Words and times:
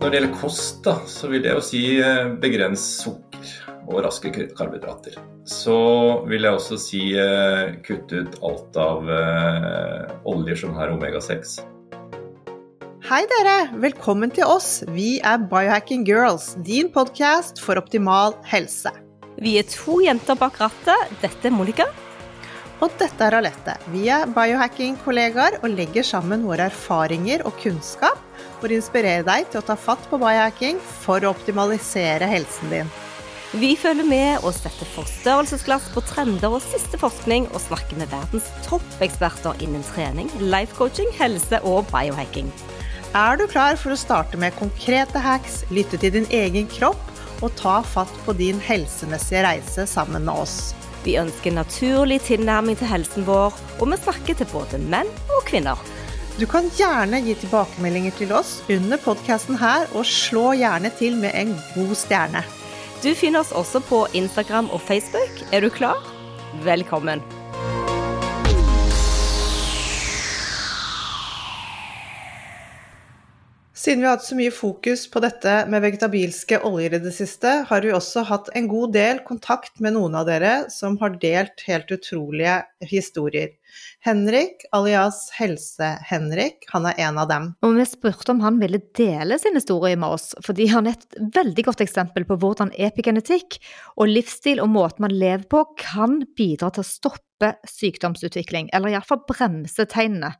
Når 0.00 0.08
det 0.08 0.16
gjelder 0.16 0.36
kost, 0.40 0.78
da, 0.80 0.94
så 1.04 1.28
vil 1.28 1.44
jeg 1.44 1.52
jo 1.52 1.60
si 1.60 1.80
eh, 2.00 2.30
begrens 2.40 2.80
sukker 3.02 3.50
og 3.84 3.98
raske 4.06 4.30
karbohydrater. 4.32 5.18
Så 5.44 5.74
vil 6.24 6.46
jeg 6.46 6.56
også 6.56 6.78
si 6.80 7.00
kutt 7.84 7.84
kutte 7.84 8.22
ut 8.22 8.38
alt 8.48 8.78
av 8.80 9.10
eh, 9.12 10.14
oljer 10.32 10.56
som 10.62 10.72
har 10.78 10.94
omega-6. 10.94 11.58
Hei 13.10 13.20
dere, 13.34 13.58
velkommen 13.82 14.32
til 14.32 14.48
oss. 14.48 14.70
Vi 14.96 15.18
er 15.20 15.44
Biohacking 15.52 16.08
Girls, 16.08 16.54
din 16.64 16.88
podkast 16.94 17.60
for 17.60 17.76
optimal 17.76 18.38
helse. 18.48 18.94
Vi 19.36 19.58
er 19.60 19.68
to 19.68 19.98
jenter 20.00 20.40
bak 20.40 20.56
rattet. 20.64 21.12
Dette 21.20 21.52
er 21.52 21.52
Monica. 21.52 21.90
Og 22.80 22.88
dette 22.96 23.28
er 23.28 23.36
Alette. 23.36 23.76
Vi 23.92 24.08
er 24.08 24.24
biohacking-kollegaer 24.32 25.60
og 25.60 25.74
legger 25.76 26.08
sammen 26.08 26.48
våre 26.48 26.70
erfaringer 26.72 27.44
og 27.44 27.60
kunnskap 27.60 28.29
for 28.60 28.70
å 28.70 28.76
inspirere 28.76 29.26
deg 29.26 29.48
til 29.50 29.62
å 29.62 29.66
ta 29.66 29.76
fatt 29.78 30.04
på 30.10 30.20
biohacking 30.20 30.80
for 31.02 31.24
å 31.24 31.32
optimalisere 31.34 32.28
helsen 32.30 32.72
din. 32.72 32.90
Vi 33.50 33.72
følger 33.74 34.06
med 34.06 34.44
og 34.46 34.52
setter 34.54 34.86
forstørrelsesglass 34.94 35.88
på 35.90 36.04
trender 36.06 36.52
og 36.54 36.62
siste 36.62 37.00
forskning, 37.00 37.48
og 37.50 37.64
snakker 37.64 37.98
med 37.98 38.12
verdens 38.12 38.46
toppeksperter 38.68 39.58
innen 39.64 39.82
trening, 39.90 40.30
life 40.38 40.76
coaching, 40.78 41.10
helse 41.18 41.58
og 41.66 41.88
biohacking. 41.90 42.52
Er 43.18 43.40
du 43.40 43.48
klar 43.50 43.74
for 43.74 43.90
å 43.90 43.98
starte 43.98 44.38
med 44.38 44.54
konkrete 44.54 45.18
hacks, 45.18 45.64
lytte 45.74 45.98
til 45.98 46.14
din 46.14 46.30
egen 46.30 46.70
kropp 46.70 47.02
og 47.42 47.56
ta 47.58 47.80
fatt 47.82 48.12
på 48.22 48.36
din 48.38 48.60
helsemessige 48.62 49.42
reise 49.48 49.88
sammen 49.90 50.28
med 50.28 50.44
oss? 50.44 50.76
Vi 51.02 51.16
ønsker 51.18 51.56
naturlig 51.56 52.20
tilnærming 52.28 52.78
til 52.78 52.90
helsen 52.92 53.26
vår, 53.26 53.56
og 53.80 53.90
vi 53.90 53.98
snakker 53.98 54.38
til 54.38 54.50
både 54.52 54.78
menn 54.92 55.10
og 55.32 55.42
kvinner. 55.48 55.80
Du 56.40 56.46
kan 56.48 56.70
gjerne 56.72 57.18
gi 57.20 57.34
tilbakemeldinger 57.36 58.14
til 58.16 58.30
oss 58.32 58.62
under 58.72 58.96
podkasten 59.02 59.58
her, 59.60 59.84
og 59.92 60.06
slå 60.08 60.54
gjerne 60.56 60.88
til 60.96 61.18
med 61.20 61.36
en 61.36 61.52
god 61.74 61.92
stjerne. 62.00 62.40
Du 63.04 63.10
finner 63.12 63.44
oss 63.44 63.52
også 63.52 63.82
på 63.84 64.06
Instagram 64.16 64.72
og 64.72 64.80
Facebook. 64.80 65.44
Er 65.52 65.60
du 65.60 65.68
klar? 65.68 66.00
Velkommen! 66.64 67.39
Siden 73.80 74.00
vi 74.00 74.06
har 74.06 74.18
hatt 74.18 74.24
så 74.24 74.36
mye 74.36 74.52
fokus 74.52 75.06
på 75.08 75.22
dette 75.24 75.52
med 75.72 75.80
vegetabilske 75.80 76.58
oljer 76.68 76.98
i 76.98 76.98
det 77.00 77.14
siste, 77.16 77.48
har 77.64 77.80
vi 77.80 77.94
også 77.96 78.26
hatt 78.28 78.50
en 78.52 78.66
god 78.68 78.90
del 78.92 79.22
kontakt 79.24 79.80
med 79.80 79.94
noen 79.94 80.18
av 80.20 80.26
dere 80.28 80.50
som 80.68 80.98
har 81.00 81.14
delt 81.22 81.64
helt 81.64 81.88
utrolige 81.96 82.58
historier. 82.90 83.54
Henrik, 84.04 84.66
alias 84.76 85.30
Helse-Henrik, 85.32 86.66
han 86.74 86.90
er 86.90 87.00
en 87.06 87.22
av 87.22 87.30
dem. 87.30 87.46
Og 87.64 87.78
vi 87.78 87.86
spurte 87.88 88.34
om 88.34 88.42
han 88.44 88.58
ville 88.60 88.82
dele 88.98 89.38
sin 89.40 89.56
historie 89.56 89.96
med 89.96 90.12
oss, 90.18 90.34
fordi 90.44 90.66
han 90.74 90.90
er 90.90 90.98
et 90.98 91.16
veldig 91.38 91.64
godt 91.70 91.80
eksempel 91.86 92.26
på 92.28 92.36
hvordan 92.42 92.74
epigenetikk 92.76 93.62
og 93.96 94.12
livsstil 94.12 94.60
og 94.60 94.74
måten 94.74 95.06
man 95.06 95.16
lever 95.16 95.48
på, 95.48 95.64
kan 95.80 96.20
bidra 96.36 96.68
til 96.68 96.84
å 96.84 96.90
stoppe 96.90 97.54
sykdomsutvikling, 97.64 98.68
eller 98.76 98.92
iallfall 98.92 99.22
bremse 99.24 99.88
tegnene. 99.88 100.34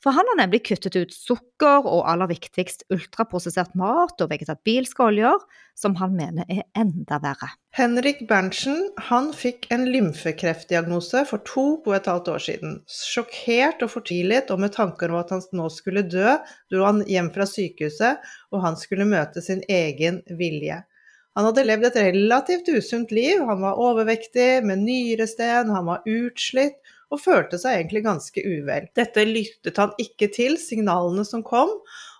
For 0.00 0.16
han 0.16 0.24
har 0.30 0.38
nemlig 0.40 0.62
kuttet 0.64 0.96
ut 0.96 1.12
sukker 1.12 1.84
og 1.84 2.06
aller 2.08 2.30
viktigst 2.30 2.86
ultraprosessert 2.94 3.74
mat 3.76 4.22
og 4.24 4.30
vegetabilske 4.30 5.04
oljer, 5.04 5.42
som 5.76 5.96
han 6.00 6.14
mener 6.16 6.48
er 6.48 6.62
enda 6.78 7.18
verre. 7.20 7.50
Henrik 7.76 8.22
Berntsen 8.28 8.78
han 9.10 9.28
fikk 9.36 9.68
en 9.74 9.84
lymfekreftdiagnose 9.92 11.26
for 11.28 11.44
to 11.48 11.66
og 11.78 11.92
et 11.96 12.08
halvt 12.08 12.30
år 12.32 12.44
siden. 12.46 12.78
Sjokkert 12.88 13.84
og 13.84 13.92
fortvilet 13.92 14.52
og 14.54 14.62
med 14.64 14.72
tanker 14.76 15.12
om 15.12 15.20
at 15.20 15.34
han 15.36 15.44
nå 15.56 15.68
skulle 15.72 16.06
dø, 16.08 16.38
dro 16.72 16.86
han 16.88 17.04
hjem 17.08 17.28
fra 17.36 17.48
sykehuset, 17.48 18.24
og 18.56 18.64
han 18.64 18.80
skulle 18.80 19.08
møte 19.08 19.44
sin 19.44 19.60
egen 19.68 20.22
vilje. 20.40 20.80
Han 21.38 21.46
hadde 21.46 21.66
levd 21.66 21.86
et 21.90 22.00
relativt 22.08 22.72
usunt 22.72 23.12
liv, 23.14 23.44
han 23.46 23.60
var 23.62 23.78
overvektig, 23.78 24.64
med 24.66 24.82
nyresten, 24.82 25.70
han 25.70 25.86
var 25.86 26.08
utslitt, 26.08 26.80
og 27.10 27.22
følte 27.22 27.58
seg 27.60 27.78
egentlig 27.78 28.04
ganske 28.06 28.42
uvel. 28.46 28.88
Dette 28.96 29.26
lyttet 29.26 29.80
han 29.82 29.94
ikke 30.00 30.30
til 30.34 30.58
signalene 30.62 31.26
som 31.26 31.44
kom, 31.46 31.72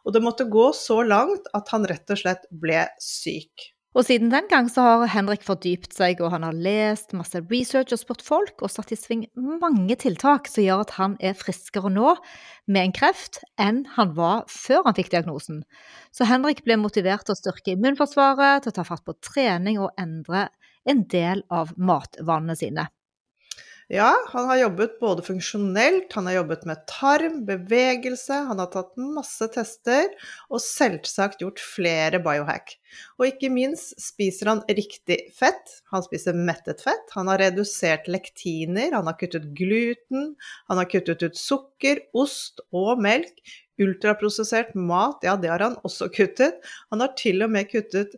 og 0.04 0.14
det 0.14 0.24
måtte 0.24 0.48
gå 0.50 0.70
så 0.76 1.02
langt 1.06 1.50
at 1.56 1.70
han 1.74 1.86
rett 1.88 2.10
og 2.10 2.22
slett 2.22 2.48
ble 2.50 2.86
syk. 3.02 3.70
Og 3.90 4.04
siden 4.06 4.28
den 4.30 4.46
gang 4.46 4.68
så 4.70 4.84
har 4.84 5.08
Henrik 5.10 5.42
fordypt 5.42 5.96
seg, 5.96 6.20
og 6.22 6.30
han 6.30 6.44
har 6.46 6.54
lest 6.54 7.10
masse 7.16 7.40
research 7.50 7.90
og 7.96 7.98
spurt 7.98 8.22
folk, 8.22 8.62
og 8.62 8.70
satt 8.70 8.92
i 8.94 8.98
sving 8.98 9.24
mange 9.34 9.96
tiltak 9.98 10.46
som 10.50 10.62
gjør 10.62 10.84
at 10.84 10.94
han 10.94 11.16
er 11.18 11.34
friskere 11.34 11.90
nå 11.90 12.12
med 12.70 12.84
en 12.84 12.94
kreft 12.94 13.40
enn 13.58 13.82
han 13.96 14.14
var 14.14 14.44
før 14.52 14.86
han 14.86 14.94
fikk 14.94 15.10
diagnosen. 15.16 15.64
Så 16.14 16.28
Henrik 16.30 16.62
ble 16.66 16.78
motivert 16.78 17.26
til 17.26 17.34
å 17.34 17.40
styrke 17.40 17.74
immunforsvaret, 17.74 18.62
til 18.62 18.70
å 18.70 18.78
ta 18.78 18.86
fatt 18.86 19.02
på 19.02 19.18
trening 19.26 19.82
og 19.82 19.90
endre 19.98 20.46
en 20.86 21.02
del 21.10 21.42
av 21.50 21.74
matvanene 21.74 22.54
sine. 22.62 22.86
Ja, 23.90 24.12
han 24.28 24.46
har 24.46 24.56
jobbet 24.56 25.00
både 25.00 25.22
funksjonelt, 25.26 26.12
han 26.14 26.28
har 26.28 26.36
jobbet 26.36 26.60
med 26.68 26.84
tarm, 26.86 27.40
bevegelse, 27.46 28.36
han 28.46 28.60
har 28.62 28.68
tatt 28.70 28.92
masse 29.02 29.48
tester, 29.50 30.12
og 30.46 30.62
selvsagt 30.62 31.42
gjort 31.42 31.58
flere 31.58 32.20
biohack. 32.22 32.76
Og 33.18 33.26
ikke 33.26 33.50
minst 33.50 33.96
spiser 33.98 34.52
han 34.52 34.62
riktig 34.70 35.16
fett. 35.34 35.74
Han 35.90 36.06
spiser 36.06 36.38
mettet 36.38 36.84
fett, 36.86 37.10
han 37.16 37.32
har 37.32 37.42
redusert 37.42 38.06
lektiner, 38.06 38.94
han 38.94 39.10
har 39.10 39.18
kuttet 39.18 39.50
gluten, 39.58 40.36
han 40.70 40.78
har 40.78 40.86
kuttet 40.94 41.26
ut 41.26 41.42
sukker, 41.42 42.04
ost 42.14 42.62
og 42.70 43.02
melk, 43.02 43.42
Ultraprosessert 43.80 44.74
mat, 44.76 45.22
ja 45.24 45.36
det 45.40 45.50
har 45.52 45.64
han 45.64 45.78
også 45.86 46.10
kuttet. 46.12 46.60
Han 46.92 47.02
har 47.04 47.14
til 47.18 47.40
og 47.46 47.52
med 47.54 47.70
kuttet 47.70 48.16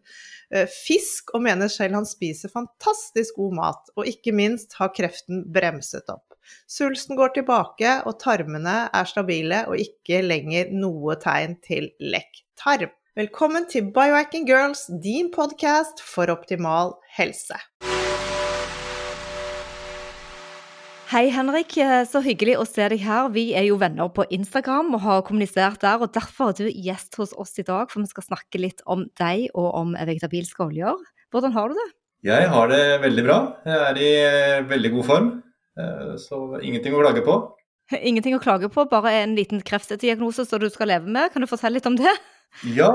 eh, 0.51 0.67
fisk, 0.67 1.35
og 1.37 1.45
mener 1.47 1.71
selv 1.73 2.01
han 2.01 2.09
spiser 2.09 2.53
fantastisk 2.53 3.39
god 3.39 3.59
mat. 3.61 3.93
Og 3.97 4.09
ikke 4.11 4.35
minst 4.37 4.77
har 4.81 4.95
kreften 4.97 5.45
bremset 5.55 6.11
opp. 6.13 6.27
Svulsten 6.71 7.17
går 7.17 7.37
tilbake, 7.37 8.01
og 8.09 8.19
tarmene 8.23 8.89
er 8.91 9.09
stabile, 9.09 9.63
og 9.71 9.79
ikke 9.79 10.25
lenger 10.27 10.75
noe 10.75 11.17
tegn 11.23 11.57
til 11.65 11.93
lekk 12.03 12.43
tarm. 12.59 12.91
Velkommen 13.17 13.67
til 13.69 13.91
Biohacking 13.93 14.47
Girls, 14.49 14.87
din 15.05 15.29
podkast 15.35 16.01
for 16.01 16.33
optimal 16.33 16.97
helse. 17.19 17.61
Hei 21.13 21.27
Henrik, 21.29 21.75
så 22.09 22.23
hyggelig 22.25 22.55
å 22.57 22.63
se 22.65 22.87
deg 22.89 23.03
her. 23.05 23.27
Vi 23.35 23.51
er 23.53 23.67
jo 23.67 23.75
venner 23.77 24.09
på 24.17 24.25
Instagram 24.33 24.95
og 24.97 25.03
har 25.05 25.19
kommunisert 25.27 25.83
der. 25.83 26.01
og 26.01 26.15
Derfor 26.15 26.55
er 26.55 26.57
du 26.57 26.79
gjest 26.87 27.19
hos 27.21 27.35
oss 27.37 27.53
i 27.61 27.65
dag, 27.69 27.91
for 27.93 28.01
vi 28.01 28.09
skal 28.09 28.25
snakke 28.25 28.61
litt 28.63 28.81
om 28.89 29.03
deg 29.21 29.51
og 29.53 29.67
om 29.77 29.91
vegetabilske 29.93 30.65
oljer. 30.65 31.03
Hvordan 31.29 31.53
har 31.53 31.69
du 31.69 31.77
det? 31.77 31.85
Jeg 32.31 32.49
har 32.55 32.73
det 32.73 32.81
veldig 33.03 33.25
bra. 33.27 33.37
Jeg 33.69 33.83
er 33.91 34.01
i 34.01 34.09
eh, 34.23 34.65
veldig 34.71 34.93
god 34.95 35.09
form, 35.11 35.29
eh, 35.85 36.15
så 36.23 36.41
ingenting 36.63 36.97
å 36.97 37.03
klage 37.05 37.27
på. 37.29 37.37
Ingenting 38.09 38.39
å 38.39 38.41
klage 38.41 38.73
på, 38.73 38.87
bare 38.89 39.13
en 39.19 39.37
liten 39.37 39.61
kreftdiagnose 39.61 40.49
som 40.49 40.65
du 40.65 40.71
skal 40.73 40.95
leve 40.95 41.13
med. 41.13 41.29
Kan 41.35 41.45
du 41.45 41.51
fortelle 41.51 41.77
litt 41.77 41.91
om 41.93 42.01
det? 42.01 42.17
Ja, 42.73 42.89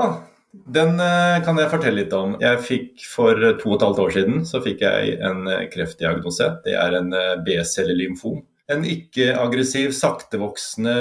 den 0.52 1.00
eh, 1.00 1.38
kan 1.44 1.58
jeg 1.60 1.70
fortelle 1.70 2.02
litt 2.02 2.14
om. 2.16 2.36
Jeg 2.40 2.60
fikk 2.64 3.02
For 3.08 3.36
to 3.60 3.72
og 3.72 3.76
et 3.76 3.84
halvt 3.84 4.02
år 4.04 4.14
siden 4.16 4.46
så 4.48 4.62
fikk 4.64 4.84
jeg 4.84 5.18
en 5.24 5.48
eh, 5.50 5.66
kreftdiagnose. 5.72 6.48
Det 6.64 6.76
er 6.78 6.96
en 6.98 7.12
eh, 7.16 7.34
B-cellelymfom. 7.44 8.40
En 8.72 8.84
ikke-aggressiv, 8.84 9.92
saktevoksende 9.96 10.94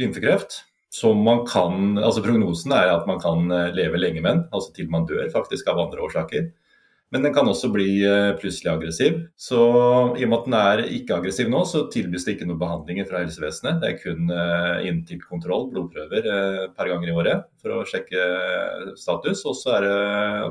lymfekreft. 0.00 0.64
Som 0.92 1.20
man 1.22 1.44
kan, 1.46 1.94
altså 2.00 2.22
Prognosen 2.24 2.72
er 2.74 2.88
at 2.90 3.04
man 3.06 3.20
kan 3.22 3.44
leve 3.76 4.00
lenge 4.00 4.24
med 4.24 4.30
den, 4.32 4.40
altså 4.50 4.72
til 4.74 4.88
man 4.90 5.04
dør 5.06 5.28
faktisk 5.30 5.68
av 5.70 5.78
andre 5.78 6.02
årsaker. 6.02 6.48
Men 7.10 7.24
den 7.26 7.32
kan 7.34 7.48
også 7.50 7.72
bli 7.74 7.88
eh, 8.06 8.32
plutselig 8.38 8.70
aggressiv. 8.70 9.16
Så 9.38 9.58
i 10.14 10.22
og 10.22 10.30
med 10.30 10.36
at 10.36 10.44
den 10.46 10.54
er 10.60 10.82
ikke 10.94 11.16
aggressiv 11.16 11.48
nå, 11.50 11.64
så 11.66 11.82
tilbys 11.90 12.22
det 12.26 12.36
ikke 12.36 12.46
noen 12.46 12.60
behandlinger 12.60 13.08
fra 13.08 13.24
helsevesenet. 13.24 13.80
Det 13.82 13.88
er 13.88 13.96
kun 13.98 14.30
eh, 14.30 14.86
inntil 14.86 15.18
kontroll, 15.24 15.66
blodprøver, 15.72 16.28
per 16.76 16.86
eh, 16.86 16.92
ganger 16.92 17.10
i 17.10 17.16
året 17.18 17.48
for 17.58 17.74
å 17.74 17.86
sjekke 17.90 18.28
status. 19.00 19.42
Og 19.50 19.58
så 19.58 19.80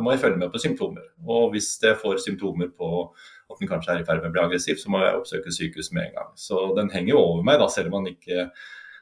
må 0.03 0.11
jeg 0.11 0.23
følge 0.25 0.41
med 0.41 0.51
på 0.51 0.59
symptomer. 0.65 1.07
Og 1.23 1.53
hvis 1.55 1.71
jeg 1.85 1.95
får 2.01 2.19
symptomer 2.25 2.73
på 2.75 2.91
at 3.07 3.63
den 3.63 3.71
kanskje 3.71 3.95
er 3.95 4.03
i 4.03 4.09
ferd 4.09 4.19
med 4.19 4.33
å 4.33 4.35
bli 4.35 4.43
aggressiv, 4.43 4.83
så 4.83 4.91
må 4.91 4.99
jeg 5.05 5.15
oppsøke 5.15 5.55
sykehus 5.55 5.93
med 5.95 6.09
en 6.09 6.19
gang. 6.19 6.35
Så 6.37 6.59
den 6.75 6.91
henger 6.91 7.15
jo 7.15 7.23
over 7.23 7.47
meg, 7.47 7.63
da, 7.63 7.71
selv 7.71 7.93
om 7.93 8.01
man 8.01 8.11
ikke 8.11 8.49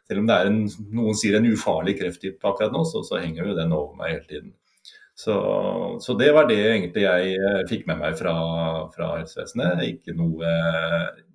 Selv 0.07 0.21
om 0.21 0.27
det 0.30 0.36
er 0.39 0.48
en, 0.48 0.62
noen 0.95 1.18
sier 1.19 1.33
en 1.36 1.50
ufarlig 1.50 1.98
krefttype 2.00 2.48
akkurat 2.48 2.71
nå, 2.71 2.86
så, 2.88 3.01
så 3.04 3.18
henger 3.19 3.50
jo 3.50 3.56
den 3.57 3.74
over 3.75 3.98
meg 4.00 4.13
hele 4.13 4.27
tiden. 4.30 4.54
Så, 5.17 5.35
så, 6.01 6.13
det 6.13 6.29
var 6.31 6.45
det 6.45 6.59
egentlig 6.61 7.01
jeg 7.01 7.37
eh, 7.41 7.63
fikk 7.65 7.87
med 7.89 7.97
meg 8.03 8.19
fra, 8.19 8.35
fra 8.93 9.15
helsevesenet. 9.15 9.79
Ikke 9.87 10.13
noe, 10.13 10.51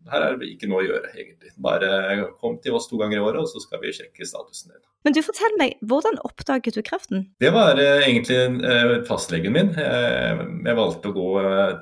her 0.07 0.23
er 0.23 0.37
det 0.39 0.53
ikke 0.53 0.69
noe 0.71 0.85
å 0.85 0.87
gjøre, 0.87 1.11
egentlig. 1.17 1.51
Bare 1.67 1.89
kom 2.39 2.61
til 2.63 2.77
oss 2.79 2.87
to 2.87 3.01
ganger 3.01 3.19
i 3.19 3.25
året, 3.25 3.41
og 3.43 3.51
så 3.51 3.59
skal 3.65 3.83
vi 3.83 3.91
sjekke 3.97 4.29
statusen 4.29 4.71
din. 4.71 4.85
Men 5.03 5.17
du, 5.17 5.19
fortell 5.27 5.59
meg, 5.59 5.75
hvordan 5.83 6.21
oppdaget 6.23 6.79
du 6.79 6.83
kreften? 6.87 7.25
Det 7.43 7.51
var 7.51 7.75
uh, 7.75 8.05
egentlig 8.07 8.39
uh, 8.63 9.01
fastlegen 9.09 9.57
min. 9.57 9.73
Jeg 9.75 10.79
valgte 10.79 11.11
å 11.11 11.17
gå 11.17 11.29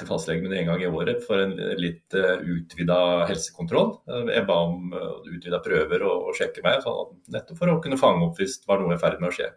til 0.01 0.09
fastlegen 0.09 0.49
min 0.49 0.57
en 0.57 0.71
gang 0.73 0.81
i 0.87 0.89
året 0.89 1.21
for 1.27 1.45
en 1.45 1.53
litt 1.77 2.17
utvida 2.17 3.27
helsekontroll. 3.29 3.99
jeg 4.33 4.49
ba 4.49 4.57
om 4.71 4.89
utvida 5.29 5.61
prøver 5.61 6.09
og, 6.09 6.31
og 6.31 6.41
sjekke 6.41 6.65
meg, 6.65 6.81
sånn, 6.81 7.13
nettopp 7.37 7.61
for 7.61 7.75
å 7.75 7.83
kunne 7.85 8.01
fange 8.01 8.25
opp 8.25 8.41
hvis 8.41 8.63
det 8.63 8.73
var 8.73 8.81
noe 8.81 8.97
i 8.97 9.05
ferd 9.05 9.21
med 9.21 9.35
å 9.35 9.37
skje. 9.37 9.53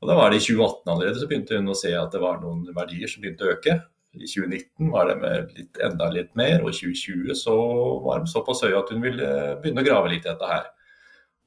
Og 0.00 0.08
da 0.08 0.16
var 0.16 0.32
det 0.32 0.40
i 0.40 0.44
2018 0.46 0.90
allerede 0.90 1.20
så 1.20 1.28
begynte 1.28 1.58
hun 1.58 1.72
å 1.72 1.76
se 1.76 1.92
at 1.96 2.12
det 2.14 2.22
var 2.22 2.40
noen 2.40 2.64
verdier 2.76 3.10
som 3.10 3.24
begynte 3.24 3.44
å 3.44 3.54
øke. 3.54 3.76
I 4.16 4.26
2019 4.26 4.90
var 4.90 5.10
det 5.10 5.32
litt, 5.54 5.80
enda 5.86 6.08
litt 6.10 6.32
mer, 6.38 6.64
og 6.64 6.72
i 6.72 6.78
2020 6.78 7.36
så 7.38 7.56
var 8.02 8.22
de 8.22 8.30
såpass 8.32 8.64
høye 8.64 8.78
at 8.78 8.90
hun 8.90 9.04
ville 9.04 9.28
begynne 9.60 9.84
å 9.84 9.86
grave 9.86 10.10
litt 10.10 10.24
i 10.24 10.30
dette 10.32 10.48
her. 10.50 10.64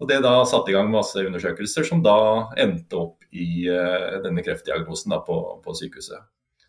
Og 0.01 0.09
Det 0.09 0.19
da 0.23 0.35
satte 0.47 0.71
i 0.71 0.75
gang 0.75 0.89
masse 0.91 1.19
undersøkelser 1.19 1.85
som 1.88 2.01
da 2.03 2.17
endte 2.59 2.97
opp 3.00 3.25
i 3.31 3.65
uh, 3.71 4.21
denne 4.23 4.44
kreftdiagnosen 4.45 5.13
da, 5.13 5.19
på, 5.23 5.38
på, 5.63 5.75
sykehuset. 5.79 6.23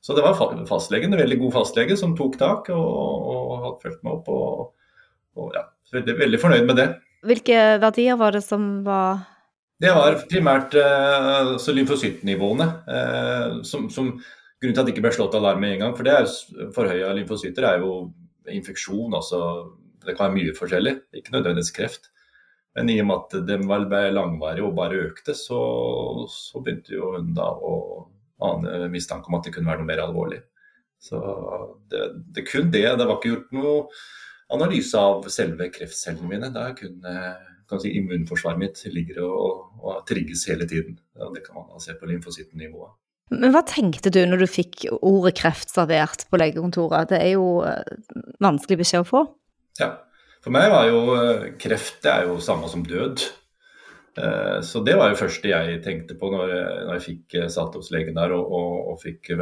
Så 0.05 0.17
det 0.17 0.25
var 0.25 0.37
fastlegen, 0.69 1.15
en 1.15 1.21
veldig 1.21 1.39
god 1.41 1.55
fastlege, 1.57 1.97
som 1.97 2.13
tok 2.17 2.37
tak 2.41 2.69
og, 2.75 3.31
og 3.35 3.55
hadde 3.65 3.79
fulgt 3.85 4.03
meg 4.05 4.19
opp. 4.19 4.29
Og, 4.29 4.99
og 5.41 5.57
ja, 5.57 5.65
veldig, 5.95 6.17
veldig 6.21 6.41
fornøyd 6.43 6.69
med 6.69 6.81
det. 6.81 6.89
Hvilke 7.25 7.63
verdier 7.81 8.19
var 8.21 8.37
det 8.37 8.45
som 8.45 8.67
var 8.85 9.25
det 9.83 9.91
var 9.95 10.21
primært 10.31 10.77
uh, 10.79 11.55
lymfocyttnivåene. 11.59 12.67
Uh, 12.87 13.63
som, 13.67 13.89
som, 13.91 14.15
grunnen 14.63 14.77
til 14.77 14.81
at 14.81 14.87
det 14.87 14.95
ikke 14.95 15.05
ble 15.05 15.15
slått 15.17 15.35
alarm 15.37 15.61
med 15.61 15.75
en 15.75 15.85
gang. 15.85 15.95
For 15.99 16.07
det 16.07 16.15
er 16.15 16.71
forhøya 16.77 17.13
lymfocytter 17.19 17.67
er 17.69 17.83
jo 17.83 17.95
infeksjon. 18.49 19.15
altså 19.17 19.41
Det 20.05 20.15
kan 20.15 20.29
være 20.29 20.37
mye 20.39 20.57
forskjellig, 20.57 20.95
ikke 21.21 21.35
nødvendigvis 21.35 21.75
kreft. 21.75 22.11
Men 22.75 22.91
i 22.91 22.99
og 23.03 23.07
med 23.07 23.21
at 23.23 23.47
den 23.47 23.69
ble 23.71 24.03
langvarig 24.11 24.65
og 24.67 24.75
bare 24.79 25.05
økte, 25.11 25.35
så, 25.39 25.61
så 26.31 26.63
begynte 26.63 26.97
jo 26.97 27.13
hun 27.15 27.31
da 27.37 27.47
å 27.55 27.77
ane 28.45 28.89
mistanke 28.91 29.31
om 29.31 29.39
at 29.39 29.47
det 29.47 29.55
kunne 29.55 29.71
være 29.71 29.83
noe 29.83 29.91
mer 29.91 30.03
alvorlig. 30.03 30.41
Så 31.03 31.21
det, 31.93 32.03
det 32.35 32.47
kun 32.49 32.71
det. 32.73 32.87
Det 32.99 33.07
var 33.07 33.19
ikke 33.19 33.35
gjort 33.35 33.55
noe 33.55 33.75
analyse 34.55 34.99
av 34.99 35.29
selve 35.33 35.69
kreftcellene 35.75 36.31
mine. 36.31 36.51
Det 36.55 36.65
er 36.65 36.77
kun 36.79 36.99
uh, 37.05 37.54
si, 37.81 37.95
immunforsvaret 37.99 38.61
mitt 38.61 38.83
ligger 38.93 39.23
og, 39.25 39.65
og, 39.81 40.03
trigges 40.09 40.45
hele 40.51 40.69
tiden. 40.69 40.99
Ja, 41.19 41.31
det 41.35 41.45
kan 41.47 41.63
man 41.63 41.83
se 41.83 41.97
på 41.99 42.09
lymfocyttnivået. 42.11 42.95
Men 43.33 43.55
hva 43.55 43.63
tenkte 43.67 44.13
du 44.13 44.21
når 44.29 44.45
du 44.45 44.51
fikk 44.51 44.85
ordet 45.01 45.35
kreft 45.39 45.73
servert 45.73 46.27
på 46.29 46.41
legekontoret? 46.41 47.09
Det 47.11 47.23
er 47.23 47.33
jo 47.39 47.63
eh, 47.67 47.95
vanskelig 48.45 48.83
beskjed 48.83 49.07
å 49.07 49.09
få? 49.09 49.23
Ja. 49.81 49.95
For 50.45 50.53
meg 50.53 50.69
var 50.73 50.91
jo 50.91 51.01
eh, 51.17 51.47
kreft 51.61 52.03
det 52.05 52.13
er 52.13 52.29
jo 52.29 52.37
samme 52.45 52.69
som 52.71 52.85
død. 52.85 53.25
Eh, 54.21 54.59
så 54.63 54.85
det 54.85 54.99
var 55.01 55.11
jo 55.11 55.23
første 55.23 55.51
jeg 55.51 55.81
tenkte 55.87 56.19
på 56.21 56.29
når 56.35 56.53
jeg, 56.53 56.69
når 56.85 56.99
jeg 56.99 57.07
fikk 57.07 57.39
satt 57.57 57.81
hos 57.81 57.89
legen 57.95 58.21
der 58.21 58.37
og, 58.37 58.45
og, 58.45 58.77
og 58.93 59.01
fikk, 59.03 59.33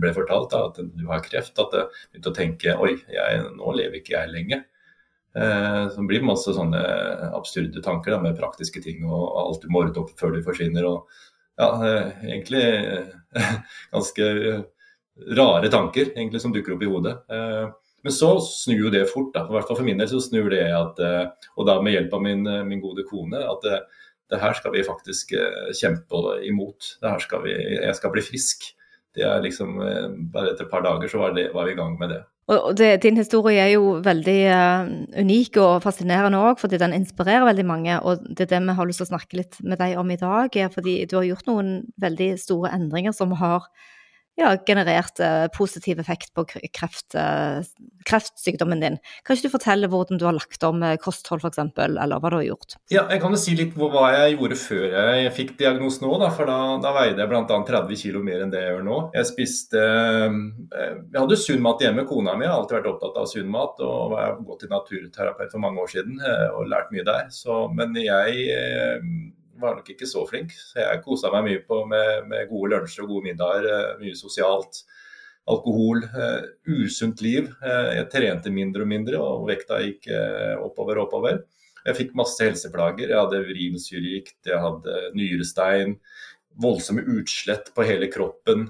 ble 0.00 0.14
fortalt 0.16 0.50
da, 0.54 0.64
at 0.72 0.80
du 0.80 1.04
har 1.12 1.22
kreft. 1.26 1.52
At 1.60 1.76
jeg 1.76 1.92
begynte 2.08 2.32
å 2.32 2.38
tenke 2.40 2.80
oi, 2.80 2.96
jeg, 3.12 3.44
nå 3.60 3.76
lever 3.76 4.00
ikke 4.00 4.16
jeg 4.16 4.32
lenge. 4.32 4.62
Eh, 5.36 5.88
så 5.88 6.00
det 6.00 6.08
blir 6.08 6.24
masse 6.26 6.52
sånne 6.56 6.80
absurde 7.36 7.82
tanker 7.84 8.14
da, 8.14 8.20
med 8.22 8.38
praktiske 8.38 8.80
ting 8.84 9.04
og 9.06 9.26
alt 9.42 9.62
du 9.64 9.68
må 9.72 9.84
ordne 9.84 10.02
opp 10.02 10.14
før 10.18 10.34
du 10.34 10.42
forsvinner. 10.46 10.86
og 10.88 11.08
ja, 11.58 11.68
eh, 11.84 12.24
egentlig 12.30 12.64
eh, 12.64 13.52
ganske 13.94 14.28
rare 15.36 15.68
tanker 15.68 16.12
egentlig 16.14 16.40
som 16.42 16.54
dukker 16.54 16.76
opp 16.76 16.82
i 16.86 16.90
hodet. 16.90 17.14
Men 18.06 18.14
så 18.14 18.36
snur 18.38 18.84
jo 18.84 18.90
det 18.94 19.08
fort. 19.10 19.32
da, 19.34 19.42
i 19.48 19.56
hvert 19.56 19.66
fall 19.66 19.80
For 19.80 19.86
min 19.86 19.98
del 19.98 20.06
så 20.06 20.20
snur 20.22 20.46
det 20.52 20.62
at, 20.70 21.00
og 21.58 21.66
da 21.66 21.80
med 21.82 21.96
hjelp 21.96 22.14
av 22.14 22.22
min, 22.22 22.46
min 22.68 22.80
gode 22.80 23.02
kone, 23.08 23.40
at 23.42 23.66
det, 23.66 23.80
det, 24.30 24.38
her 24.38 24.54
skal 24.54 24.76
vi 24.76 24.86
faktisk 24.86 25.34
kjempe 25.74 26.22
imot. 26.46 26.92
Det 27.02 27.10
her 27.10 27.24
skal 27.26 27.42
vi, 27.42 27.56
jeg 27.58 27.98
skal 27.98 28.14
bli 28.14 28.22
frisk. 28.22 28.68
Det 29.18 29.26
er 29.26 29.42
liksom, 29.42 29.74
Bare 30.30 30.54
etter 30.54 30.68
et 30.68 30.70
par 30.70 30.86
dager 30.86 31.10
så 31.10 31.24
var, 31.24 31.34
det, 31.34 31.48
var 31.50 31.66
vi 31.66 31.74
i 31.74 31.80
gang 31.82 31.98
med 31.98 32.14
det. 32.14 32.22
Og 32.48 32.78
det, 32.80 33.02
din 33.04 33.18
historie 33.20 33.60
er 33.60 33.74
jo 33.74 33.98
veldig 34.04 34.38
uh, 34.48 34.86
unik 35.20 35.58
og 35.60 35.82
fascinerende 35.84 36.40
òg, 36.40 36.56
fordi 36.62 36.78
den 36.80 36.94
inspirerer 36.96 37.44
veldig 37.44 37.66
mange. 37.68 37.98
Og 38.00 38.24
det 38.24 38.46
er 38.46 38.54
det 38.54 38.62
vi 38.64 38.76
har 38.78 38.88
lyst 38.88 39.02
til 39.02 39.08
å 39.08 39.10
snakke 39.10 39.40
litt 39.42 39.58
med 39.60 39.76
deg 39.82 39.98
om 40.00 40.08
i 40.10 40.16
dag, 40.16 40.56
fordi 40.72 41.02
du 41.10 41.18
har 41.18 41.28
gjort 41.28 41.50
noen 41.50 41.74
veldig 42.00 42.30
store 42.40 42.72
endringer 42.78 43.12
som 43.12 43.36
har 43.36 43.68
ja, 44.38 44.52
generert 44.66 45.18
uh, 45.20 45.46
positiv 45.54 45.98
effekt 45.98 46.30
på 46.34 46.44
kreft, 46.46 47.14
uh, 47.18 47.58
kreftsykdommen 48.06 48.82
din. 48.82 48.98
Kan 49.26 49.36
ikke 49.36 49.48
du 49.48 49.54
fortelle 49.56 49.90
hvordan 49.90 50.20
du 50.20 50.26
har 50.28 50.36
lagt 50.36 50.62
om 50.66 50.84
uh, 50.84 50.94
kosthold 51.02 51.42
f.eks., 51.42 51.58
eller 51.58 52.22
hva 52.22 52.30
du 52.30 52.38
har 52.38 52.46
gjort? 52.46 52.76
Ja, 52.94 53.04
Jeg 53.10 53.22
kan 53.24 53.34
jo 53.34 53.40
si 53.40 53.56
litt 53.58 53.74
hva 53.78 54.12
jeg 54.14 54.36
gjorde 54.36 54.58
før 54.60 54.86
jeg 54.94 55.32
fikk 55.34 55.56
diagnosen 55.58 56.06
nå. 56.06 56.12
Da, 56.22 56.30
for 56.34 56.50
da, 56.50 56.58
da 56.84 56.92
veide 56.94 57.24
jeg 57.24 57.32
bl.a. 57.32 57.42
30 57.48 58.02
kg 58.02 58.20
mer 58.28 58.44
enn 58.44 58.54
det 58.54 58.62
jeg 58.62 58.76
gjør 58.76 58.86
nå. 58.86 59.00
Jeg 59.18 59.30
spiste 59.32 59.82
Jeg 59.82 61.18
hadde 61.18 61.40
sunn 61.40 61.64
mat 61.64 61.82
hjemme. 61.82 62.06
Kona 62.08 62.36
mi 62.38 62.46
har 62.46 62.60
alltid 62.60 62.78
vært 62.78 62.92
opptatt 62.92 63.18
av 63.18 63.26
sunn 63.30 63.50
mat. 63.50 63.82
Og 63.82 64.14
har 64.14 64.38
gått 64.46 64.62
til 64.64 64.72
naturterapeut 64.72 65.50
for 65.50 65.64
mange 65.64 65.82
år 65.82 65.90
siden 65.96 66.22
og 66.54 66.70
lært 66.70 66.94
mye 66.94 67.06
der. 67.06 67.26
Så, 67.34 67.64
men 67.74 67.96
jeg 67.98 69.34
var 69.60 69.76
nok 69.78 69.90
ikke 69.92 70.08
så 70.08 70.24
flink. 70.28 70.54
Så 70.54 70.80
jeg 70.82 71.02
kosa 71.04 71.30
meg 71.34 71.46
mye 71.46 71.60
på 71.66 71.82
med, 71.90 72.24
med 72.30 72.48
gode 72.50 72.72
lunsjer 72.74 73.04
og 73.04 73.12
gode 73.14 73.28
middager. 73.28 73.68
Eh, 73.68 74.00
mye 74.02 74.16
sosialt. 74.18 74.82
Alkohol. 75.48 76.02
Uh, 76.12 76.42
usunt 76.84 77.22
liv. 77.24 77.48
Uh, 77.62 77.94
jeg 77.96 78.10
trente 78.12 78.52
mindre 78.52 78.84
og 78.84 78.90
mindre, 78.90 79.20
og 79.22 79.46
vekta 79.48 79.80
gikk 79.84 80.10
oppover 80.64 80.98
og 81.00 81.08
oppover. 81.08 81.40
Jeg 81.86 81.96
fikk 81.96 82.18
masse 82.18 82.42
helseplager. 82.44 83.08
Jeg 83.08 83.16
hadde 83.16 83.46
urinsyregikt, 83.48 84.38
jeg 84.50 84.60
hadde 84.60 84.98
nyrestein, 85.16 85.96
voldsomme 86.60 87.06
utslett 87.16 87.72
på 87.74 87.86
hele 87.88 88.10
kroppen. 88.12 88.68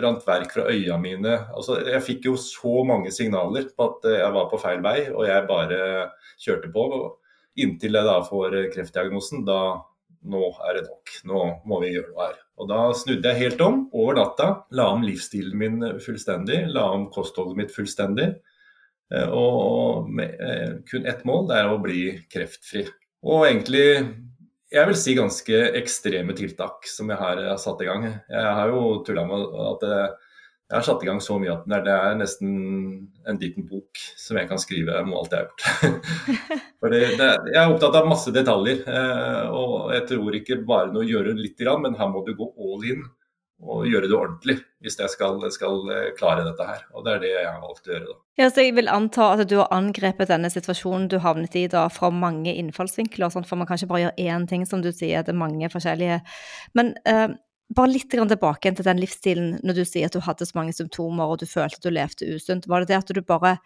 rant 0.00 0.22
verk 0.24 0.54
fra 0.54 0.62
øya 0.72 0.96
mine. 0.96 1.34
Altså, 1.52 1.82
jeg 1.84 2.00
fikk 2.06 2.30
jo 2.30 2.36
så 2.40 2.80
mange 2.88 3.10
signaler 3.12 3.66
på 3.76 3.90
at 3.90 4.06
jeg 4.08 4.32
var 4.32 4.46
på 4.48 4.60
feil 4.62 4.80
vei, 4.80 5.10
og 5.12 5.26
jeg 5.28 5.48
bare 5.50 5.80
kjørte 6.40 6.72
på. 6.72 6.86
Inntil 7.60 7.98
jeg 7.98 8.08
da 8.08 8.20
får 8.24 8.56
kreftdiagnosen, 8.72 9.42
da 9.44 9.82
nå 10.22 10.42
er 10.68 10.78
det 10.78 10.86
nok. 10.86 11.12
Nå 11.28 11.42
må 11.68 11.80
vi 11.82 11.92
gjøre 11.92 12.12
noe 12.12 12.26
her. 12.28 12.38
Og 12.62 12.68
da 12.70 12.80
snudde 12.96 13.32
jeg 13.32 13.48
helt 13.48 13.62
om 13.64 13.84
over 13.90 14.18
natta. 14.20 14.48
La 14.76 14.88
om 14.94 15.04
livsstilen 15.04 15.58
min 15.58 15.86
fullstendig. 16.02 16.62
La 16.72 16.86
om 16.94 17.08
kostholdet 17.12 17.58
mitt 17.58 17.74
fullstendig. 17.74 18.28
Eh, 19.12 19.28
og 19.28 20.10
med 20.10 20.36
eh, 20.40 20.76
kun 20.88 21.08
ett 21.10 21.24
mål, 21.28 21.48
det 21.50 21.58
er 21.58 21.70
å 21.72 21.80
bli 21.82 22.04
kreftfri. 22.32 22.86
Og 23.26 23.48
egentlig 23.48 23.86
jeg 24.72 24.88
vil 24.88 24.96
si 24.96 25.12
ganske 25.18 25.58
ekstreme 25.76 26.34
tiltak 26.36 26.86
som 26.88 27.10
jeg 27.12 27.20
har 27.20 27.42
satt 27.60 27.82
i 27.84 27.88
gang. 27.90 28.06
Jeg 28.08 28.54
har 28.56 28.70
jo 28.72 29.02
tulla 29.04 29.26
med 29.28 29.42
at 29.66 29.82
det, 29.84 29.98
jeg 30.72 30.78
har 30.78 30.84
satt 30.86 31.02
i 31.04 31.06
gang 31.10 31.18
så 31.20 31.34
mye 31.36 31.52
at 31.52 31.66
det 31.68 31.92
er 31.92 32.14
nesten 32.16 32.52
en 33.28 33.38
liten 33.40 33.66
bok 33.68 33.98
som 34.16 34.38
jeg 34.40 34.48
kan 34.48 34.60
skrive 34.60 35.02
om 35.02 35.10
alt 35.18 35.34
jeg 35.34 35.42
har 35.42 35.50
gjort. 35.50 36.06
Fordi 36.80 37.00
det, 37.18 37.26
jeg 37.52 37.58
er 37.60 37.72
opptatt 37.74 37.98
av 37.98 38.08
masse 38.08 38.32
detaljer. 38.32 38.80
Eh, 38.88 39.50
og 39.52 39.92
jeg 39.92 40.06
tror 40.08 40.38
ikke 40.38 40.62
bare 40.64 40.88
noe 40.94 41.04
å 41.04 41.10
gjøre 41.10 41.36
litt, 41.36 41.60
men 41.82 41.98
her 42.00 42.08
må 42.08 42.24
du 42.24 42.32
gå 42.38 42.48
all 42.56 42.88
in 42.88 43.04
og 43.62 43.84
gjøre 43.86 44.08
det 44.08 44.16
ordentlig 44.16 44.56
hvis 44.82 44.96
jeg 44.98 45.12
skal, 45.12 45.44
skal 45.52 45.92
eh, 45.92 46.08
klare 46.16 46.48
dette 46.48 46.70
her. 46.72 46.82
Og 46.96 47.04
det 47.04 47.18
er 47.18 47.22
det 47.26 47.34
jeg 47.34 47.46
har 47.50 47.60
valgt 47.60 47.86
å 47.86 47.92
gjøre. 47.92 48.08
da. 48.08 48.18
Ja, 48.40 48.48
så 48.48 48.64
Jeg 48.64 48.76
vil 48.80 48.90
anta 48.96 49.28
at 49.36 49.44
du 49.52 49.58
har 49.60 49.70
angrepet 49.76 50.32
denne 50.32 50.48
situasjonen 50.56 51.10
du 51.12 51.20
havnet 51.20 51.60
i 51.60 51.68
da 51.68 51.84
fra 51.92 52.08
mange 52.08 52.56
innfallsvinkler. 52.64 53.28
Sånn, 53.28 53.44
for 53.44 53.60
man 53.60 53.68
kan 53.68 53.76
ikke 53.76 53.92
bare 53.92 54.06
gjøre 54.06 54.24
én 54.32 54.48
ting, 54.48 54.64
som 54.64 54.80
du 54.80 54.88
sier, 54.88 55.20
det 55.20 55.36
er 55.36 55.42
mange 55.44 55.68
forskjellige. 55.68 56.22
Men 56.80 56.96
uh, 57.04 57.28
bare 57.76 57.92
litt 57.92 58.10
tilbake 58.12 58.72
til 58.72 58.86
den 58.86 59.00
livsstilen 59.02 59.54
når 59.62 59.78
du 59.78 59.84
sier 59.88 60.08
at 60.08 60.16
du 60.16 60.22
hadde 60.24 60.46
så 60.48 60.56
mange 60.58 60.74
symptomer 60.76 61.30
og 61.30 61.42
du 61.42 61.46
følte 61.46 61.80
at 61.80 61.86
du 61.86 61.92
levde 61.92 62.34
usunt. 62.36 62.68
Var 62.68 62.82
det 62.82 62.92
det 62.92 63.00
at 63.00 63.14
du 63.14 63.22
bare 63.22 63.56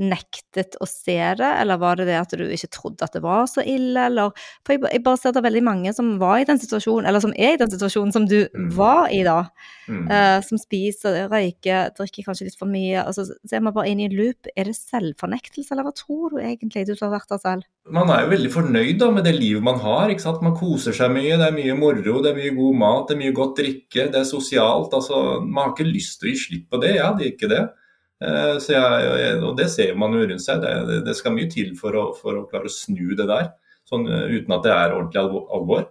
nektet 0.00 0.76
å 0.80 0.86
se 0.88 1.18
det, 1.36 1.48
eller 1.60 1.80
var 1.80 1.98
det 1.98 2.06
det 2.08 2.16
at 2.16 2.32
du 2.36 2.44
ikke 2.46 2.70
trodde 2.72 3.04
at 3.04 3.16
det 3.16 3.22
var 3.24 3.44
så 3.50 3.64
ille, 3.66 4.06
eller 4.08 4.32
For 4.66 4.76
jeg, 4.76 4.84
jeg 4.94 5.02
bare 5.04 5.20
ser 5.20 5.34
det 5.34 5.42
er 5.42 5.48
veldig 5.48 5.64
mange 5.66 5.92
som 5.96 6.14
var 6.20 6.40
i 6.40 6.46
den 6.48 6.60
situasjonen, 6.60 7.08
eller 7.08 7.22
som 7.22 7.34
er 7.36 7.56
i 7.56 7.60
den 7.60 7.72
situasjonen 7.72 8.14
som 8.14 8.28
du 8.30 8.38
mm. 8.48 8.70
var 8.76 9.10
i 9.12 9.20
da. 9.26 9.42
Mm. 9.90 10.06
Uh, 10.08 10.38
som 10.46 10.60
spiser, 10.60 11.26
røyker, 11.32 11.90
drikker 11.98 12.28
kanskje 12.28 12.48
litt 12.48 12.58
for 12.60 12.70
mye. 12.70 13.02
altså 13.02 13.26
Så 13.28 13.56
er 13.56 13.64
man 13.64 13.76
bare 13.76 13.90
inn 13.90 14.00
i 14.00 14.06
en 14.08 14.16
loop. 14.16 14.48
Er 14.54 14.70
det 14.70 14.76
selvfornektelse, 14.78 15.74
eller 15.74 15.88
hva 15.88 15.94
tror 15.96 16.36
du 16.36 16.40
egentlig 16.40 16.86
du 16.88 16.94
har 17.00 17.12
vært 17.12 17.34
der 17.34 17.42
selv? 17.42 17.68
Man 17.90 18.12
er 18.12 18.24
jo 18.24 18.32
veldig 18.34 18.52
fornøyd 18.54 19.00
da 19.00 19.10
med 19.12 19.26
det 19.26 19.34
livet 19.36 19.64
man 19.66 19.80
har. 19.82 20.12
ikke 20.12 20.24
sant? 20.24 20.44
Man 20.46 20.56
koser 20.58 20.96
seg 20.96 21.12
mye, 21.12 21.36
det 21.40 21.50
er 21.50 21.56
mye 21.56 21.76
moro, 21.78 22.20
det 22.22 22.32
er 22.32 22.38
mye 22.38 22.54
god 22.56 22.80
mat, 22.84 23.04
det 23.08 23.16
er 23.16 23.22
mye 23.24 23.36
godt 23.36 23.58
drikke, 23.60 24.08
det 24.12 24.22
er 24.22 24.28
sosialt. 24.28 24.94
altså 24.96 25.40
Man 25.44 25.64
har 25.64 25.74
ikke 25.74 25.90
lyst 25.90 26.20
til 26.20 26.30
å 26.30 26.34
gi 26.34 26.42
slipp 26.46 26.70
på 26.70 26.80
det, 26.84 26.96
ja, 27.00 27.12
det 27.16 27.26
er 27.26 27.34
ikke 27.34 27.52
det. 27.52 27.64
Eh, 28.20 28.56
jeg, 28.68 29.38
og 29.40 29.56
det 29.56 29.70
ser 29.72 29.96
man 29.98 30.14
jo 30.16 30.26
rundt 30.26 30.44
seg. 30.44 30.60
Det, 30.62 31.00
det 31.06 31.16
skal 31.18 31.34
mye 31.36 31.50
til 31.52 31.72
for 31.78 31.96
å, 31.96 32.04
for 32.18 32.42
å, 32.42 32.44
klare 32.50 32.68
å 32.68 32.74
snu 32.74 33.16
det 33.18 33.26
der. 33.30 33.50
sånn 33.88 34.06
uten 34.06 34.54
at 34.54 34.62
det 34.66 34.74
er 34.74 34.94
ordentlig 34.94 35.42
alvor. 35.56 35.88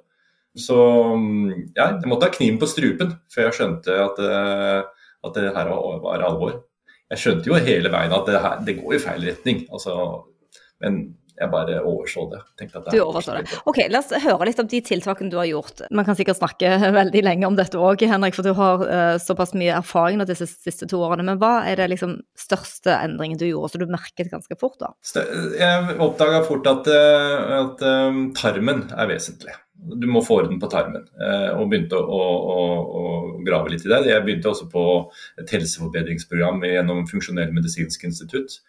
Så 0.57 0.77
mm, 1.15 1.74
ja, 1.75 1.91
jeg 1.91 2.09
måtte 2.09 2.29
ha 2.29 2.33
kniven 2.33 2.59
på 2.62 2.69
strupen 2.69 3.13
før 3.31 3.50
jeg 3.50 3.57
skjønte 3.59 3.95
at, 4.05 4.21
at 5.27 5.38
det 5.38 5.51
her 5.55 5.71
var 6.03 6.25
alvor. 6.25 6.57
Jeg 7.09 7.24
skjønte 7.24 7.50
jo 7.50 7.57
hele 7.57 7.91
veien 7.91 8.13
at 8.13 8.27
det, 8.29 8.41
her, 8.43 8.59
det 8.65 8.77
går 8.79 8.95
i 8.95 9.01
feil 9.01 9.25
retning. 9.25 9.63
Altså, 9.74 9.95
men 10.83 11.00
jeg 11.39 11.51
bare 11.51 11.79
overså 11.88 12.25
det. 12.31 12.39
det 12.60 12.91
du 12.91 13.00
overså 13.01 13.38
det. 13.38 13.60
Ok, 13.69 13.81
La 13.91 14.01
oss 14.01 14.12
høre 14.24 14.50
litt 14.50 14.60
om 14.60 14.67
de 14.69 14.81
tiltakene 14.84 15.31
du 15.31 15.38
har 15.39 15.48
gjort. 15.48 15.86
Man 15.96 16.08
kan 16.08 16.17
sikkert 16.19 16.39
snakke 16.39 16.74
veldig 17.00 17.24
lenge 17.24 17.48
om 17.48 17.55
dette 17.58 17.79
òg, 17.79 18.03
Henrik, 18.10 18.36
for 18.36 18.48
du 18.48 18.51
har 18.58 18.84
uh, 18.84 19.15
såpass 19.22 19.55
mye 19.58 19.77
erfaring 19.79 20.19
disse 20.29 20.50
siste 20.50 20.88
to 20.89 21.00
årene. 21.05 21.25
Men 21.25 21.39
hva 21.41 21.63
er 21.69 21.79
det 21.79 21.89
liksom 21.93 22.17
største 22.39 22.93
endringen 22.96 23.39
du 23.39 23.48
gjorde, 23.48 23.74
så 23.74 23.81
du 23.81 23.88
merket 23.91 24.31
ganske 24.31 24.60
fort? 24.60 24.77
da? 24.81 24.93
Jeg 25.55 25.98
oppdaga 26.03 26.43
fort 26.48 26.67
at, 26.69 26.88
eh, 26.91 27.55
at 27.60 27.84
um, 27.86 28.22
tarmen 28.38 28.88
er 28.96 29.10
vesentlig. 29.12 29.55
Du 29.79 30.10
må 30.12 30.19
få 30.25 30.41
orden 30.41 30.60
på 30.60 30.67
tarmen, 30.72 31.05
uh, 31.22 31.55
og 31.55 31.69
begynte 31.72 31.96
å, 32.00 32.19
å, 32.19 32.63
å, 33.00 33.05
grave 33.48 33.72
litt 33.72 33.86
i 33.88 33.91
det. 33.91 34.01
Jeg 34.10 34.25
begynte 34.25 34.51
også 34.51 34.67
på 34.72 34.84
et 35.39 35.55
helseforbedringsprogram 35.55 36.65
gjennom 36.67 37.05
Funksjonell 37.08 37.55
medisinsk 37.55 38.03
institutt. 38.10 38.60